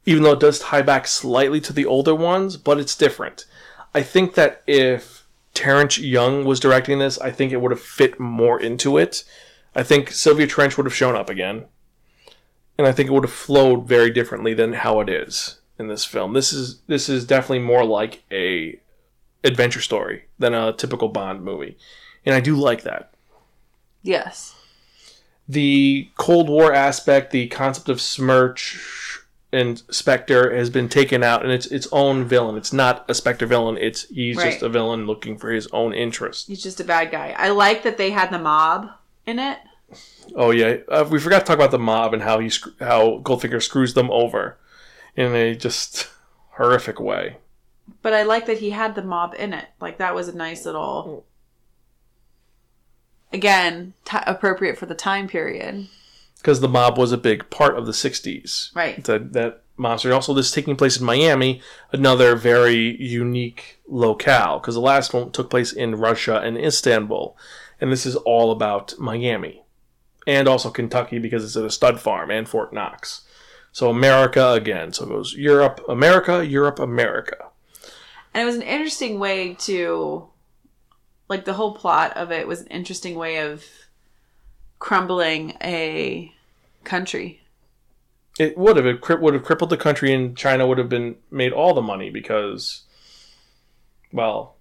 even 0.05 0.23
though 0.23 0.33
it 0.33 0.39
does 0.39 0.59
tie 0.59 0.81
back 0.81 1.07
slightly 1.07 1.59
to 1.61 1.73
the 1.73 1.85
older 1.85 2.15
ones, 2.15 2.57
but 2.57 2.79
it's 2.79 2.95
different. 2.95 3.45
I 3.93 4.01
think 4.03 4.35
that 4.35 4.63
if 4.67 5.25
Terrence 5.53 5.97
Young 5.97 6.45
was 6.45 6.59
directing 6.59 6.99
this, 6.99 7.19
I 7.19 7.31
think 7.31 7.51
it 7.51 7.61
would 7.61 7.71
have 7.71 7.81
fit 7.81 8.19
more 8.19 8.59
into 8.59 8.97
it. 8.97 9.23
I 9.75 9.83
think 9.83 10.11
Sylvia 10.11 10.47
Trench 10.47 10.77
would 10.77 10.85
have 10.85 10.95
shown 10.95 11.15
up 11.15 11.29
again. 11.29 11.65
And 12.77 12.87
I 12.87 12.91
think 12.91 13.07
it 13.09 13.13
would 13.13 13.23
have 13.23 13.31
flowed 13.31 13.87
very 13.87 14.09
differently 14.09 14.53
than 14.53 14.73
how 14.73 14.99
it 14.99 15.09
is 15.09 15.59
in 15.77 15.87
this 15.87 16.05
film. 16.05 16.33
This 16.33 16.51
is 16.51 16.79
this 16.87 17.07
is 17.07 17.25
definitely 17.25 17.59
more 17.59 17.85
like 17.85 18.23
a 18.31 18.79
adventure 19.43 19.81
story 19.81 20.23
than 20.39 20.53
a 20.55 20.73
typical 20.73 21.07
Bond 21.09 21.43
movie. 21.43 21.77
And 22.25 22.33
I 22.33 22.39
do 22.39 22.55
like 22.55 22.81
that 22.83 23.13
Yes. 24.01 24.55
the 25.47 26.09
Cold 26.15 26.49
War 26.49 26.73
aspect, 26.73 27.31
the 27.31 27.47
concept 27.47 27.89
of 27.89 28.01
SMERSH 28.01 29.12
and 29.53 29.81
Spectre 29.89 30.55
has 30.55 30.69
been 30.69 30.89
taken 30.89 31.23
out, 31.23 31.43
and 31.43 31.51
it's 31.51 31.67
its 31.67 31.87
own 31.91 32.25
villain. 32.25 32.57
It's 32.57 32.73
not 32.73 33.05
a 33.07 33.13
Spectre 33.13 33.45
villain. 33.45 33.77
It's 33.77 34.07
he's 34.09 34.37
Right. 34.37 34.51
just 34.51 34.63
a 34.63 34.69
villain 34.69 35.05
looking 35.05 35.37
for 35.37 35.51
his 35.51 35.67
own 35.67 35.93
interest. 35.93 36.47
He's 36.47 36.63
just 36.63 36.79
a 36.79 36.83
bad 36.83 37.11
guy. 37.11 37.35
I 37.37 37.49
like 37.49 37.83
that 37.83 37.97
they 37.97 38.11
had 38.11 38.31
the 38.31 38.39
mob 38.39 38.89
in 39.25 39.39
it. 39.39 39.59
Oh 40.35 40.51
yeah, 40.51 40.77
uh, 40.89 41.05
we 41.09 41.19
forgot 41.19 41.39
to 41.39 41.45
talk 41.45 41.55
about 41.55 41.71
the 41.71 41.79
mob 41.79 42.13
and 42.13 42.23
how 42.23 42.39
he 42.39 42.49
sc- 42.49 42.79
how 42.79 43.19
Goldfinger 43.19 43.61
screws 43.61 43.93
them 43.93 44.09
over 44.09 44.57
in 45.15 45.35
a 45.35 45.55
just 45.55 46.09
horrific 46.57 46.99
way. 46.99 47.37
But 48.01 48.13
I 48.13 48.23
like 48.23 48.45
that 48.47 48.57
he 48.59 48.71
had 48.71 48.95
the 48.95 49.03
mob 49.03 49.35
in 49.37 49.53
it. 49.53 49.67
Like 49.79 49.97
that 49.99 50.15
was 50.15 50.27
a 50.27 50.35
nice 50.35 50.65
little. 50.65 51.25
Again, 53.31 53.93
t- 54.05 54.17
appropriate 54.27 54.77
for 54.77 54.85
the 54.85 54.93
time 54.95 55.27
period. 55.27 55.87
Because 56.43 56.60
the 56.60 56.67
mob 56.67 56.97
was 56.97 57.13
a 57.13 57.17
big 57.17 57.49
part 57.49 57.77
of 57.77 57.86
the 57.86 57.93
'60s. 57.93 58.75
Right. 58.75 59.01
That 59.06 59.32
that 59.32 59.63
monster. 59.77 60.13
Also, 60.13 60.34
this 60.34 60.51
taking 60.51 60.75
place 60.75 60.99
in 60.99 61.06
Miami, 61.06 61.62
another 61.93 62.36
very 62.36 63.01
unique 63.01 63.79
locale 63.88 64.60
because 64.60 64.75
the 64.75 64.82
last 64.82 65.13
one 65.13 65.32
took 65.32 65.49
place 65.49 65.71
in 65.71 65.95
Russia 65.95 66.39
and 66.39 66.58
Istanbul, 66.58 67.38
and 67.79 67.91
this 67.91 68.06
is 68.06 68.17
all 68.17 68.51
about 68.51 68.93
Miami, 68.99 69.63
and 70.27 70.47
also 70.47 70.69
Kentucky 70.69 71.17
because 71.17 71.45
it's 71.45 71.56
at 71.56 71.63
a 71.63 71.71
stud 71.71 71.99
farm 72.01 72.29
and 72.29 72.47
Fort 72.47 72.73
Knox. 72.73 73.21
So 73.71 73.89
America 73.89 74.51
again. 74.51 74.93
So 74.93 75.06
it 75.06 75.10
goes 75.10 75.34
Europe, 75.34 75.82
America, 75.89 76.45
Europe, 76.45 76.77
America. 76.77 77.38
And 78.34 78.43
it 78.43 78.45
was 78.45 78.56
an 78.56 78.62
interesting 78.63 79.19
way 79.19 79.56
to, 79.62 80.27
like, 81.29 81.45
the 81.45 81.53
whole 81.53 81.73
plot 81.73 82.17
of 82.17 82.32
it 82.32 82.47
was 82.47 82.62
an 82.62 82.67
interesting 82.67 83.15
way 83.15 83.38
of 83.38 83.63
crumbling 84.84 85.56
a 85.63 86.30
country. 86.84 87.39
It 88.38 88.58
would 88.58 88.76
have 88.76 88.86
it 88.86 89.22
would 89.22 89.34
have 89.34 89.43
crippled 89.43 89.69
the 89.69 89.78
country, 89.78 90.13
and 90.13 90.36
China 90.36 90.67
would 90.67 90.78
have 90.78 90.89
been 90.89 91.15
made 91.32 91.54
all 91.54 91.74
the 91.74 91.82
money 91.82 92.10
because, 92.10 92.82
well, 94.12 94.58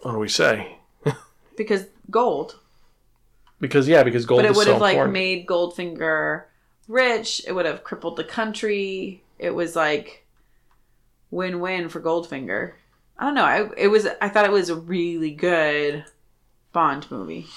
what 0.00 0.12
do 0.12 0.18
we 0.18 0.28
say? 0.28 0.78
Because 1.56 1.86
gold. 2.08 2.60
Because 3.60 3.88
yeah, 3.88 4.04
because 4.04 4.24
gold 4.24 4.38
but 4.42 4.46
it 4.46 4.54
would 4.54 4.66
so 4.66 4.74
have 4.74 4.80
like 4.80 4.94
important. 4.94 5.12
made 5.12 5.46
Goldfinger 5.46 6.44
rich. 6.86 7.42
It 7.46 7.52
would 7.52 7.66
have 7.66 7.82
crippled 7.82 8.16
the 8.16 8.22
country. 8.22 9.24
It 9.40 9.50
was 9.50 9.74
like 9.74 10.24
win-win 11.32 11.88
for 11.88 12.00
Goldfinger. 12.00 12.74
I 13.18 13.24
don't 13.24 13.34
know. 13.34 13.44
I 13.44 13.68
it 13.76 13.88
was. 13.88 14.06
I 14.20 14.28
thought 14.28 14.46
it 14.46 14.52
was 14.52 14.70
a 14.70 14.76
really 14.76 15.32
good 15.32 16.04
Bond 16.72 17.10
movie. 17.10 17.48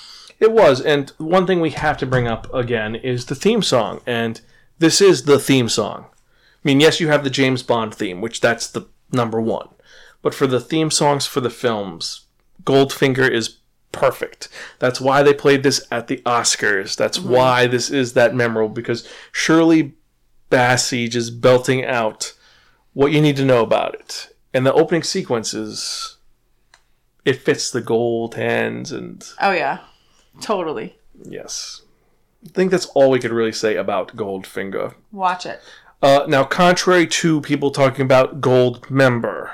It 0.41 0.51
was, 0.51 0.81
and 0.81 1.11
one 1.19 1.45
thing 1.45 1.61
we 1.61 1.69
have 1.69 1.97
to 1.99 2.07
bring 2.07 2.27
up 2.27 2.51
again 2.51 2.95
is 2.95 3.27
the 3.27 3.35
theme 3.35 3.61
song, 3.61 4.01
and 4.07 4.41
this 4.79 4.99
is 4.99 5.25
the 5.25 5.37
theme 5.37 5.69
song. 5.69 6.07
I 6.09 6.63
mean, 6.63 6.79
yes, 6.79 6.99
you 6.99 7.09
have 7.09 7.23
the 7.23 7.29
James 7.29 7.61
Bond 7.61 7.93
theme, 7.93 8.21
which 8.21 8.41
that's 8.41 8.67
the 8.67 8.87
number 9.11 9.39
one, 9.39 9.69
but 10.23 10.33
for 10.33 10.47
the 10.47 10.59
theme 10.59 10.89
songs 10.89 11.27
for 11.27 11.41
the 11.41 11.51
films, 11.51 12.25
Goldfinger 12.63 13.29
is 13.29 13.59
perfect. 13.91 14.49
That's 14.79 14.99
why 14.99 15.21
they 15.21 15.33
played 15.35 15.61
this 15.61 15.85
at 15.91 16.07
the 16.07 16.17
Oscars. 16.25 16.95
That's 16.95 17.19
why 17.19 17.67
this 17.67 17.91
is 17.91 18.13
that 18.13 18.33
memorable 18.33 18.73
because 18.73 19.07
Shirley 19.31 19.93
Bassey 20.49 21.07
just 21.07 21.39
belting 21.39 21.85
out 21.85 22.33
what 22.93 23.11
you 23.11 23.21
need 23.21 23.37
to 23.37 23.45
know 23.45 23.61
about 23.61 23.93
it, 23.93 24.35
and 24.55 24.65
the 24.65 24.73
opening 24.73 25.03
sequence 25.03 25.53
is. 25.53 26.17
It 27.23 27.43
fits 27.43 27.69
the 27.69 27.81
gold 27.81 28.33
hands 28.33 28.91
and 28.91 29.23
Oh 29.39 29.51
yeah, 29.51 29.81
totally. 30.39 30.97
Yes. 31.23 31.81
I 32.45 32.49
think 32.49 32.71
that's 32.71 32.87
all 32.87 33.11
we 33.11 33.19
could 33.19 33.31
really 33.31 33.51
say 33.51 33.75
about 33.75 34.15
Goldfinger. 34.15 34.95
Watch 35.11 35.45
it. 35.45 35.61
Uh, 36.01 36.25
now, 36.27 36.43
contrary 36.43 37.05
to 37.05 37.41
people 37.41 37.69
talking 37.69 38.03
about 38.03 38.41
Gold 38.41 38.89
Member, 38.89 39.51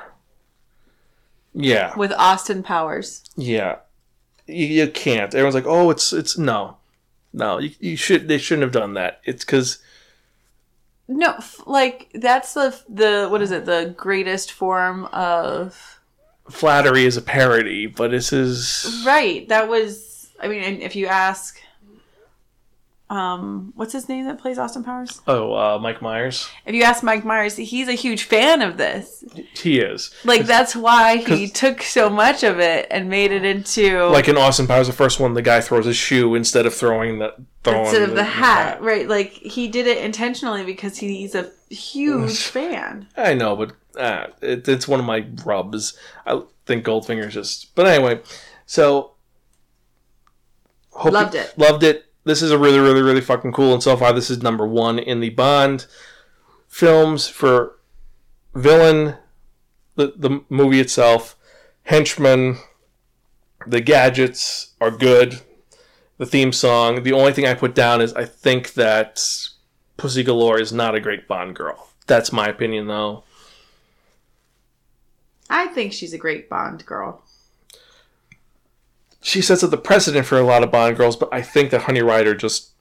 yeah, 1.53 1.93
with 1.97 2.13
Austin 2.13 2.63
Powers. 2.63 3.23
yeah, 3.35 3.77
you, 4.45 4.65
you 4.67 4.87
can't. 4.87 5.33
Everyone's 5.35 5.55
like, 5.55 5.65
"Oh, 5.67 5.89
it's 5.89 6.13
it's 6.13 6.37
no, 6.37 6.77
no." 7.33 7.57
You, 7.57 7.71
you 7.81 7.95
should 7.97 8.29
they 8.29 8.37
shouldn't 8.37 8.63
have 8.63 8.71
done 8.71 8.93
that. 8.93 9.19
It's 9.25 9.43
because 9.43 9.79
No, 11.09 11.33
f- 11.33 11.59
like 11.65 12.09
that's 12.13 12.53
the 12.53 12.79
the 12.87 13.27
what 13.29 13.41
is 13.41 13.51
it? 13.51 13.65
The 13.65 13.93
greatest 13.97 14.53
form 14.53 15.05
of 15.11 15.99
flattery 16.49 17.03
is 17.03 17.17
a 17.17 17.21
parody, 17.21 17.87
but 17.87 18.11
this 18.11 18.31
is 18.31 19.03
right. 19.05 19.45
That 19.49 19.67
was. 19.67 20.16
I 20.39 20.47
mean, 20.47 20.63
and 20.63 20.81
if 20.81 20.95
you 20.95 21.07
ask, 21.07 21.59
um, 23.09 23.71
what's 23.75 23.93
his 23.93 24.09
name 24.09 24.25
that 24.25 24.37
plays 24.39 24.57
Austin 24.57 24.83
Powers? 24.83 25.21
oh 25.27 25.53
uh, 25.53 25.79
Mike 25.79 26.01
Myers. 26.01 26.49
If 26.65 26.75
you 26.75 26.83
ask 26.83 27.03
Mike 27.03 27.23
Myers, 27.23 27.55
he's 27.55 27.87
a 27.87 27.93
huge 27.93 28.23
fan 28.23 28.61
of 28.61 28.77
this. 28.77 29.23
He 29.53 29.79
is 29.79 30.13
Like 30.25 30.45
that's 30.45 30.75
why 30.75 31.17
he 31.17 31.47
took 31.47 31.81
so 31.81 32.09
much 32.09 32.43
of 32.43 32.59
it 32.59 32.87
and 32.91 33.09
made 33.09 33.31
it 33.31 33.45
into 33.45 34.05
like 34.07 34.27
in 34.27 34.37
Austin 34.37 34.67
Powers, 34.67 34.87
the 34.87 34.93
first 34.93 35.19
one, 35.19 35.33
the 35.33 35.41
guy 35.41 35.61
throws 35.61 35.85
his 35.85 35.95
shoe 35.95 36.35
instead 36.35 36.65
of 36.65 36.73
throwing 36.73 37.19
the 37.19 37.33
throwing 37.63 37.85
instead 37.85 38.03
of 38.03 38.15
the, 38.15 38.23
hat, 38.23 38.81
right? 38.81 39.07
Like 39.07 39.31
he 39.31 39.67
did 39.69 39.87
it 39.87 39.99
intentionally 39.99 40.63
because 40.65 40.97
he's 40.97 41.33
a 41.33 41.49
huge 41.69 42.43
fan. 42.43 43.07
I 43.15 43.33
know, 43.33 43.55
but 43.55 43.71
uh, 43.97 44.27
it, 44.41 44.67
it's 44.67 44.87
one 44.87 44.99
of 44.99 45.05
my 45.05 45.25
rubs. 45.45 45.97
I 46.25 46.41
think 46.65 46.83
Goldfinger's 46.83 47.33
just. 47.33 47.73
But 47.73 47.87
anyway, 47.87 48.21
so 48.65 49.13
hope 50.97 51.13
Loved 51.13 51.35
it. 51.35 51.53
Loved 51.57 51.83
it. 51.83 52.05
This 52.23 52.41
is 52.41 52.51
a 52.51 52.57
really, 52.57 52.79
really, 52.79 53.01
really 53.01 53.21
fucking 53.21 53.53
cool. 53.53 53.73
And 53.73 53.81
so 53.81 53.95
far, 53.95 54.11
this 54.13 54.29
is 54.29 54.41
number 54.41 54.67
one 54.67 54.99
in 54.99 55.19
the 55.19 55.29
Bond 55.29 55.85
films 56.67 57.27
for 57.27 57.77
villain, 58.53 59.15
the 59.95 60.13
the 60.15 60.43
movie 60.49 60.79
itself, 60.79 61.35
henchman. 61.83 62.57
The 63.65 63.81
gadgets 63.81 64.73
are 64.79 64.91
good. 64.91 65.41
The 66.17 66.25
theme 66.25 66.53
song. 66.53 67.03
The 67.03 67.13
only 67.13 67.33
thing 67.33 67.45
I 67.45 67.53
put 67.53 67.75
down 67.75 68.01
is 68.01 68.13
I 68.13 68.25
think 68.25 68.73
that 68.73 69.21
Pussy 69.97 70.23
Galore 70.23 70.59
is 70.59 70.71
not 70.71 70.95
a 70.95 70.99
great 70.99 71.27
Bond 71.27 71.55
girl. 71.55 71.89
That's 72.05 72.31
my 72.31 72.47
opinion, 72.47 72.87
though. 72.87 73.23
I 75.49 75.67
think 75.67 75.93
she's 75.93 76.13
a 76.13 76.17
great 76.17 76.49
Bond 76.49 76.85
girl. 76.85 77.23
She 79.27 79.41
sets 79.41 79.61
up 79.61 79.71
the 79.71 79.77
precedent 79.77 80.25
for 80.25 80.37
a 80.37 80.43
lot 80.43 80.63
of 80.63 80.71
Bond 80.71 80.95
girls, 80.95 81.17
but 81.17 81.27
I 81.33 81.41
think 81.41 81.71
that 81.71 81.81
Honey 81.81 82.01
Rider 82.01 82.33
just. 82.33 82.71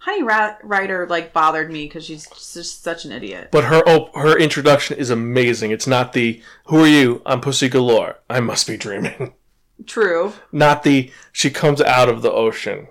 Honey 0.00 0.22
Ra- 0.22 0.56
Rider 0.62 1.06
like 1.10 1.34
bothered 1.34 1.70
me 1.70 1.84
because 1.84 2.06
she's 2.06 2.26
just 2.26 2.82
such 2.82 3.04
an 3.04 3.12
idiot. 3.12 3.50
But 3.52 3.64
her 3.64 3.82
oh, 3.86 4.08
her 4.14 4.38
introduction 4.38 4.96
is 4.96 5.10
amazing. 5.10 5.72
It's 5.72 5.86
not 5.86 6.14
the 6.14 6.40
"Who 6.68 6.82
are 6.84 6.86
you? 6.86 7.20
I'm 7.26 7.42
Pussy 7.42 7.68
Galore. 7.68 8.16
I 8.30 8.40
must 8.40 8.66
be 8.66 8.78
dreaming." 8.78 9.34
True. 9.86 10.32
Not 10.52 10.84
the 10.84 11.12
she 11.32 11.50
comes 11.50 11.82
out 11.82 12.08
of 12.08 12.22
the 12.22 12.32
ocean. 12.32 12.88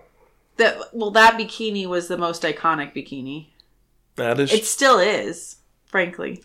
That 0.58 0.78
well, 0.94 1.10
that 1.12 1.40
bikini 1.40 1.88
was 1.88 2.10
the 2.10 2.18
most 2.18 2.44
iconic 2.44 2.94
bikini. 2.94 3.48
That 4.18 4.40
is. 4.40 4.54
It 4.54 4.66
still 4.66 5.00
is, 5.00 5.56
frankly. 5.88 6.44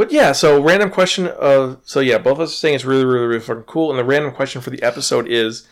But 0.00 0.12
yeah, 0.12 0.32
so 0.32 0.62
random 0.62 0.88
question 0.88 1.26
of 1.26 1.82
so 1.84 2.00
yeah, 2.00 2.16
both 2.16 2.38
of 2.38 2.40
us 2.40 2.54
are 2.54 2.56
saying 2.56 2.74
it's 2.74 2.86
really, 2.86 3.04
really, 3.04 3.26
really 3.26 3.40
fucking 3.40 3.64
cool. 3.64 3.90
And 3.90 3.98
the 3.98 4.04
random 4.04 4.32
question 4.32 4.62
for 4.62 4.70
the 4.70 4.82
episode 4.82 5.28
is 5.28 5.68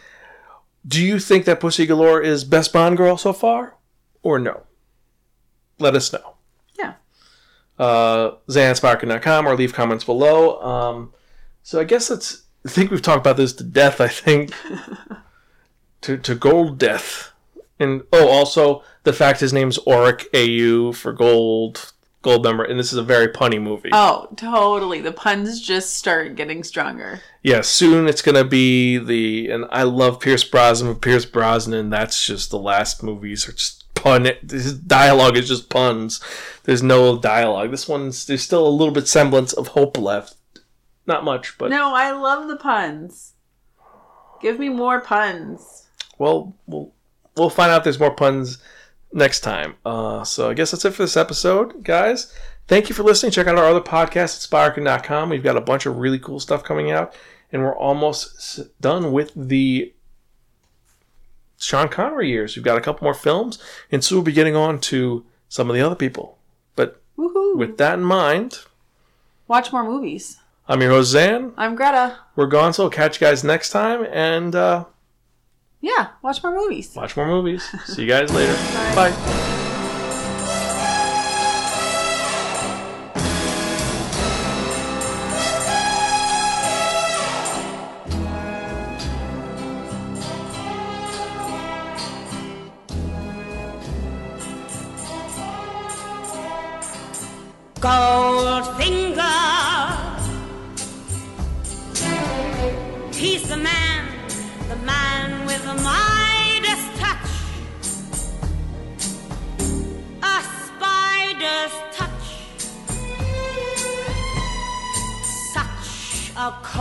Do 0.86 1.02
you 1.02 1.18
think 1.18 1.46
that 1.46 1.60
Pussy 1.60 1.86
Galore 1.86 2.20
is 2.20 2.44
best 2.44 2.70
Bond 2.70 2.98
girl 2.98 3.16
so 3.16 3.32
far? 3.32 3.78
Or 4.22 4.38
no? 4.38 4.64
Let 5.78 5.96
us 5.96 6.12
know. 6.12 6.34
Yeah. 6.78 6.96
Uh 7.78 8.32
Zansparkin.com 8.50 9.48
or 9.48 9.56
leave 9.56 9.72
comments 9.72 10.04
below. 10.04 10.60
Um 10.60 11.14
so 11.62 11.80
I 11.80 11.84
guess 11.84 12.08
that's 12.08 12.42
I 12.66 12.68
think 12.68 12.90
we've 12.90 13.00
talked 13.00 13.26
about 13.26 13.38
this 13.38 13.54
to 13.54 13.64
death, 13.64 13.98
I 13.98 14.08
think. 14.08 14.52
to 16.02 16.18
to 16.18 16.34
gold 16.34 16.78
death. 16.78 17.32
And 17.80 18.02
oh 18.12 18.28
also 18.28 18.82
the 19.04 19.14
fact 19.14 19.40
his 19.40 19.54
name's 19.54 19.78
Auric 19.86 20.26
AU 20.34 20.92
for 20.92 21.14
gold 21.14 21.94
gold 22.22 22.44
member, 22.44 22.64
and 22.64 22.78
this 22.78 22.92
is 22.92 22.98
a 22.98 23.02
very 23.02 23.28
punny 23.28 23.60
movie. 23.60 23.90
Oh, 23.92 24.28
totally. 24.36 25.00
The 25.00 25.12
puns 25.12 25.60
just 25.60 25.94
start 25.94 26.34
getting 26.34 26.62
stronger. 26.64 27.20
yeah, 27.42 27.60
soon 27.60 28.08
it's 28.08 28.22
gonna 28.22 28.44
be 28.44 28.98
the 28.98 29.50
and 29.50 29.66
I 29.70 29.84
love 29.84 30.20
Pierce 30.20 30.44
Brosnan, 30.44 30.96
Pierce 30.96 31.24
Brosnan, 31.24 31.90
that's 31.90 32.26
just 32.26 32.50
the 32.50 32.58
last 32.58 33.02
movies 33.02 33.48
are 33.48 33.52
just 33.52 33.92
pun. 33.94 34.26
His 34.48 34.74
dialogue 34.74 35.36
is 35.36 35.48
just 35.48 35.68
puns. 35.70 36.20
There's 36.64 36.82
no 36.82 37.18
dialogue. 37.18 37.70
This 37.70 37.88
one's 37.88 38.26
there's 38.26 38.42
still 38.42 38.66
a 38.66 38.68
little 38.68 38.94
bit 38.94 39.08
semblance 39.08 39.52
of 39.52 39.68
hope 39.68 39.96
left. 39.98 40.34
Not 41.06 41.24
much, 41.24 41.56
but 41.56 41.70
No, 41.70 41.94
I 41.94 42.10
love 42.12 42.48
the 42.48 42.56
puns. 42.56 43.32
Give 44.42 44.58
me 44.58 44.68
more 44.68 45.00
puns. 45.00 45.86
well, 46.18 46.54
we'll 46.66 46.92
we'll 47.36 47.50
find 47.50 47.70
out 47.72 47.78
if 47.78 47.84
there's 47.84 47.98
more 48.00 48.14
puns 48.14 48.58
next 49.12 49.40
time. 49.40 49.76
Uh, 49.84 50.24
so 50.24 50.50
I 50.50 50.54
guess 50.54 50.70
that's 50.70 50.84
it 50.84 50.94
for 50.94 51.02
this 51.02 51.16
episode, 51.16 51.82
guys. 51.84 52.32
Thank 52.66 52.88
you 52.88 52.94
for 52.94 53.02
listening. 53.02 53.32
Check 53.32 53.46
out 53.46 53.56
our 53.56 53.64
other 53.64 53.80
podcast 53.80 54.36
at 54.36 54.74
Spiraken.com. 54.74 55.30
We've 55.30 55.42
got 55.42 55.56
a 55.56 55.60
bunch 55.62 55.86
of 55.86 55.96
really 55.96 56.18
cool 56.18 56.38
stuff 56.40 56.62
coming 56.62 56.90
out, 56.90 57.14
and 57.50 57.62
we're 57.62 57.76
almost 57.76 58.60
done 58.80 59.10
with 59.12 59.32
the 59.34 59.92
Sean 61.58 61.88
Connery 61.88 62.28
years. 62.28 62.54
We've 62.56 62.64
got 62.64 62.76
a 62.76 62.82
couple 62.82 63.04
more 63.04 63.14
films, 63.14 63.58
and 63.90 64.04
soon 64.04 64.16
we'll 64.16 64.24
be 64.24 64.32
getting 64.32 64.54
on 64.56 64.80
to 64.82 65.24
some 65.48 65.70
of 65.70 65.74
the 65.74 65.80
other 65.82 65.94
people. 65.94 66.38
But 66.76 67.00
Woohoo! 67.16 67.56
with 67.56 67.78
that 67.78 67.94
in 67.94 68.04
mind, 68.04 68.60
Watch 69.48 69.72
more 69.72 69.82
movies. 69.82 70.36
I'm 70.68 70.82
your 70.82 70.90
host, 70.90 71.12
Zan. 71.12 71.54
I'm 71.56 71.74
Greta. 71.74 72.18
We're 72.36 72.46
gone, 72.48 72.74
so 72.74 72.82
we'll 72.82 72.90
catch 72.90 73.18
you 73.18 73.26
guys 73.26 73.42
next 73.42 73.70
time, 73.70 74.06
and 74.12 74.54
uh, 74.54 74.84
Yeah, 75.80 76.08
watch 76.22 76.42
more 76.42 76.54
movies. 76.54 76.94
watch 76.96 77.16
more 77.16 77.26
movies. 77.26 77.62
See 77.86 78.02
you 78.02 78.08
guys 78.08 78.32
later. 78.32 78.54
Bye. 78.94 79.10
Bye. 79.10 79.54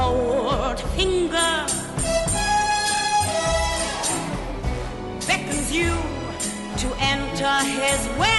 Cold 0.08 0.80
finger. 0.96 1.66
Beckons 5.28 5.70
you 5.70 5.92
to 6.82 6.88
enter 7.00 7.56
his 7.66 8.08
web 8.18 8.37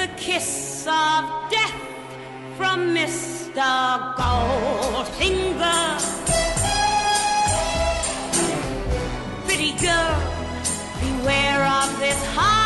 the 0.00 0.08
kiss 0.16 0.86
of 0.86 1.50
death 1.50 1.74
from 2.56 2.94
Mr. 2.94 4.14
Goldfinger. 4.16 5.88
Pretty 9.44 9.72
girl, 9.72 10.16
beware 11.02 11.66
of 11.66 11.98
this 11.98 12.24
heart 12.34 12.59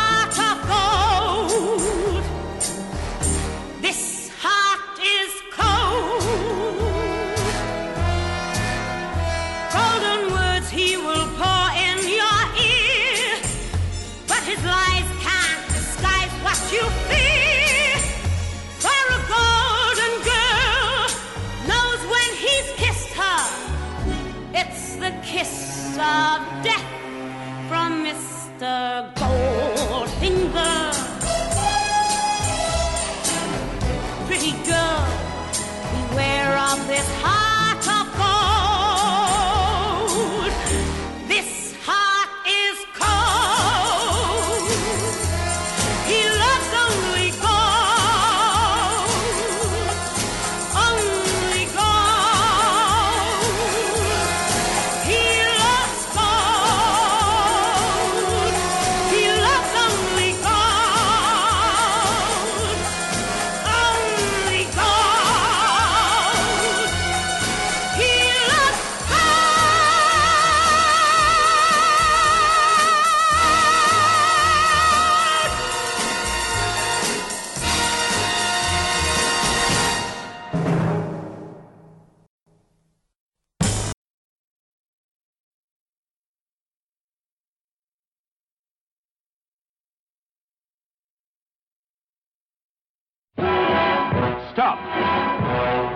Stop! 94.55 94.79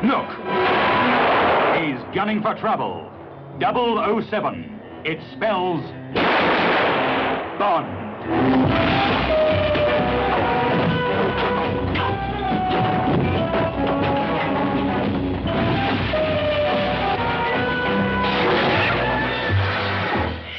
Look! 0.03 0.27
He's 1.79 2.13
gunning 2.13 2.41
for 2.41 2.53
trouble. 2.55 3.09
007. 3.61 4.81
It 5.05 5.21
spells 5.31 5.79
Bond. 7.57 7.87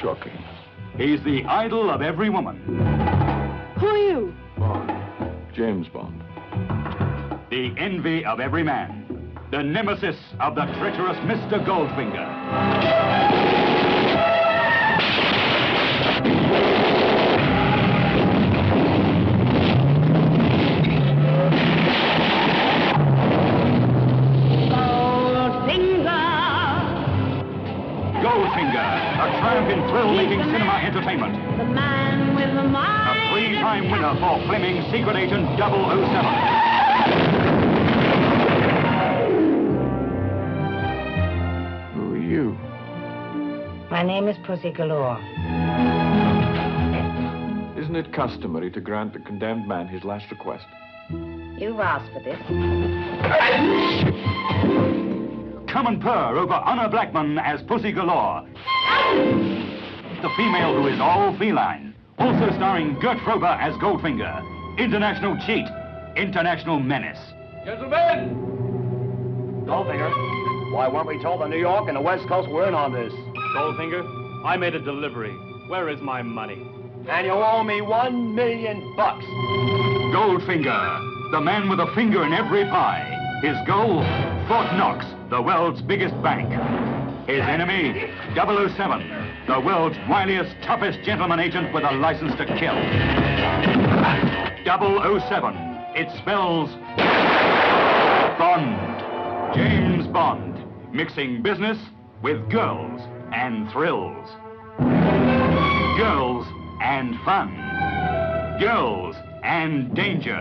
Shocking. 0.01 0.33
He's 0.97 1.23
the 1.23 1.45
idol 1.45 1.91
of 1.91 2.01
every 2.01 2.31
woman. 2.31 2.57
Who 3.79 3.87
are 3.87 3.99
you? 3.99 4.35
Bond. 4.57 4.91
James 5.53 5.87
Bond. 5.89 6.23
The 7.51 7.75
envy 7.79 8.25
of 8.25 8.39
every 8.39 8.63
man. 8.63 9.37
The 9.51 9.61
nemesis 9.61 10.15
of 10.39 10.55
the 10.55 10.67
treacherous 10.79 11.17
Mr. 11.27 11.59
Goldfinger. 11.67 12.23
Goldfinger, 25.51 26.23
Goldfinger, 28.23 28.91
a 29.19 29.41
triumph 29.41 29.71
in 29.71 29.89
thrill-making 29.91 30.45
cinema 30.53 30.75
entertainment. 30.85 31.59
the 31.59 31.65
man 31.65 32.37
with 32.37 32.55
the 32.55 32.63
mind. 32.63 33.19
A 33.19 33.33
three-time 33.35 33.91
winner 33.91 34.15
for 34.21 34.39
Fleming's 34.47 34.85
Secret 34.93 35.17
Agent 35.17 35.59
007. 35.59 36.70
My 44.01 44.07
name 44.07 44.29
is 44.29 44.37
Pussy 44.47 44.71
Galore. 44.71 45.19
Isn't 47.79 47.95
it 47.95 48.11
customary 48.15 48.71
to 48.71 48.81
grant 48.81 49.13
the 49.13 49.19
condemned 49.19 49.69
man 49.69 49.89
his 49.89 50.05
last 50.05 50.31
request? 50.31 50.65
You've 51.11 51.79
asked 51.79 52.11
for 52.11 52.21
this. 52.21 52.41
Come 55.71 55.87
and 55.87 56.01
purr 56.01 56.39
over 56.39 56.55
Honor 56.55 56.89
Blackman 56.89 57.39
as 57.41 57.61
Pussy 57.65 57.93
Galore. 57.93 58.49
The 60.23 60.31
female 60.35 60.81
who 60.81 60.87
is 60.87 60.99
all 60.99 61.37
feline. 61.37 61.95
Also 62.19 62.51
starring 62.57 62.99
Gert 63.01 63.19
Frober 63.19 63.55
as 63.61 63.75
Goldfinger. 63.75 64.79
International 64.79 65.37
cheat. 65.47 65.67
International 66.17 66.81
menace. 66.81 67.21
Gentlemen! 67.67 68.49
Goldfinger, 69.67 70.73
why 70.73 70.89
weren't 70.89 71.07
we 71.07 71.21
told 71.21 71.43
the 71.43 71.49
New 71.49 71.59
York 71.59 71.89
and 71.89 71.97
the 71.97 72.01
West 72.01 72.27
Coast 72.29 72.49
were 72.49 72.67
in 72.67 72.73
on 72.73 72.95
this? 72.95 73.13
Goldfinger, 73.55 74.45
I 74.45 74.57
made 74.57 74.77
a 74.77 74.81
delivery. 74.81 75.33
Where 75.67 75.89
is 75.89 76.01
my 76.01 76.23
money? 76.23 76.67
And 77.09 77.27
you 77.27 77.33
owe 77.33 77.65
me 77.65 77.81
one 77.81 78.35
million 78.35 78.95
bucks. 78.97 79.25
Goldfinger, 80.15 81.33
the 81.33 81.41
man 81.41 81.69
with 81.69 81.81
a 81.81 81.93
finger 81.95 82.25
in 82.25 82.33
every 82.33 82.65
pie. 82.67 83.17
His 83.43 83.57
goal, 83.67 84.05
Fort 84.47 84.73
Knox, 84.77 85.05
the 85.31 85.43
world's 85.43 85.83
biggest 85.83 86.15
bank. 86.23 86.49
His 87.29 87.41
enemy, 87.41 88.13
007, 88.35 89.47
the 89.49 89.61
world's 89.61 89.97
wiliest, 90.09 90.63
toughest 90.63 91.01
gentleman 91.03 91.41
agent 91.41 91.75
with 91.75 91.83
a 91.83 91.93
license 91.93 92.37
to 92.37 92.47
kill. 92.47 92.77
007, 94.65 95.55
it 95.97 96.09
spells 96.19 96.71
Bond. 98.39 99.57
James 99.57 100.07
Bond, 100.07 100.95
mixing 100.95 101.43
business 101.43 101.79
with 102.23 102.49
girls 102.51 103.01
and 103.33 103.71
thrills. 103.71 104.29
Girls 105.99 106.47
and 106.83 107.19
fun. 107.25 107.55
Girls 108.61 109.17
and 109.43 109.95
danger. 109.95 110.41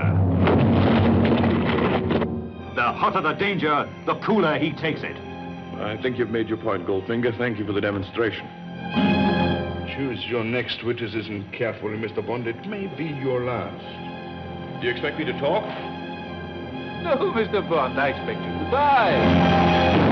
The 2.76 2.92
hotter 2.94 3.22
the 3.22 3.34
danger, 3.34 3.90
the 4.06 4.16
cooler 4.26 4.58
he 4.58 4.72
takes 4.74 5.02
it. 5.04 5.18
I 5.80 5.98
think 6.02 6.18
you've 6.18 6.30
made 6.30 6.48
your 6.48 6.58
point, 6.58 6.86
Goldfinger. 6.86 7.38
Thank 7.38 7.58
you 7.60 7.66
for 7.66 7.74
the 7.74 7.82
demonstration. 7.82 8.48
Choose 9.96 10.24
your 10.28 10.44
next 10.44 10.84
witticism 10.84 11.50
carefully, 11.52 11.98
Mr. 11.98 12.26
Bond. 12.26 12.48
It 12.48 12.66
may 12.68 12.88
be 12.88 13.06
your 13.06 13.44
last. 13.44 14.82
Do 14.82 14.88
you 14.88 14.94
expect 14.94 15.18
me 15.18 15.26
to 15.26 15.34
talk? 15.40 15.64
No, 17.04 17.34
Mr. 17.34 17.68
Bond, 17.70 18.00
I 18.00 18.10
expect 18.10 18.40
you 18.40 18.52
to 18.66 18.72
die. 18.72 20.09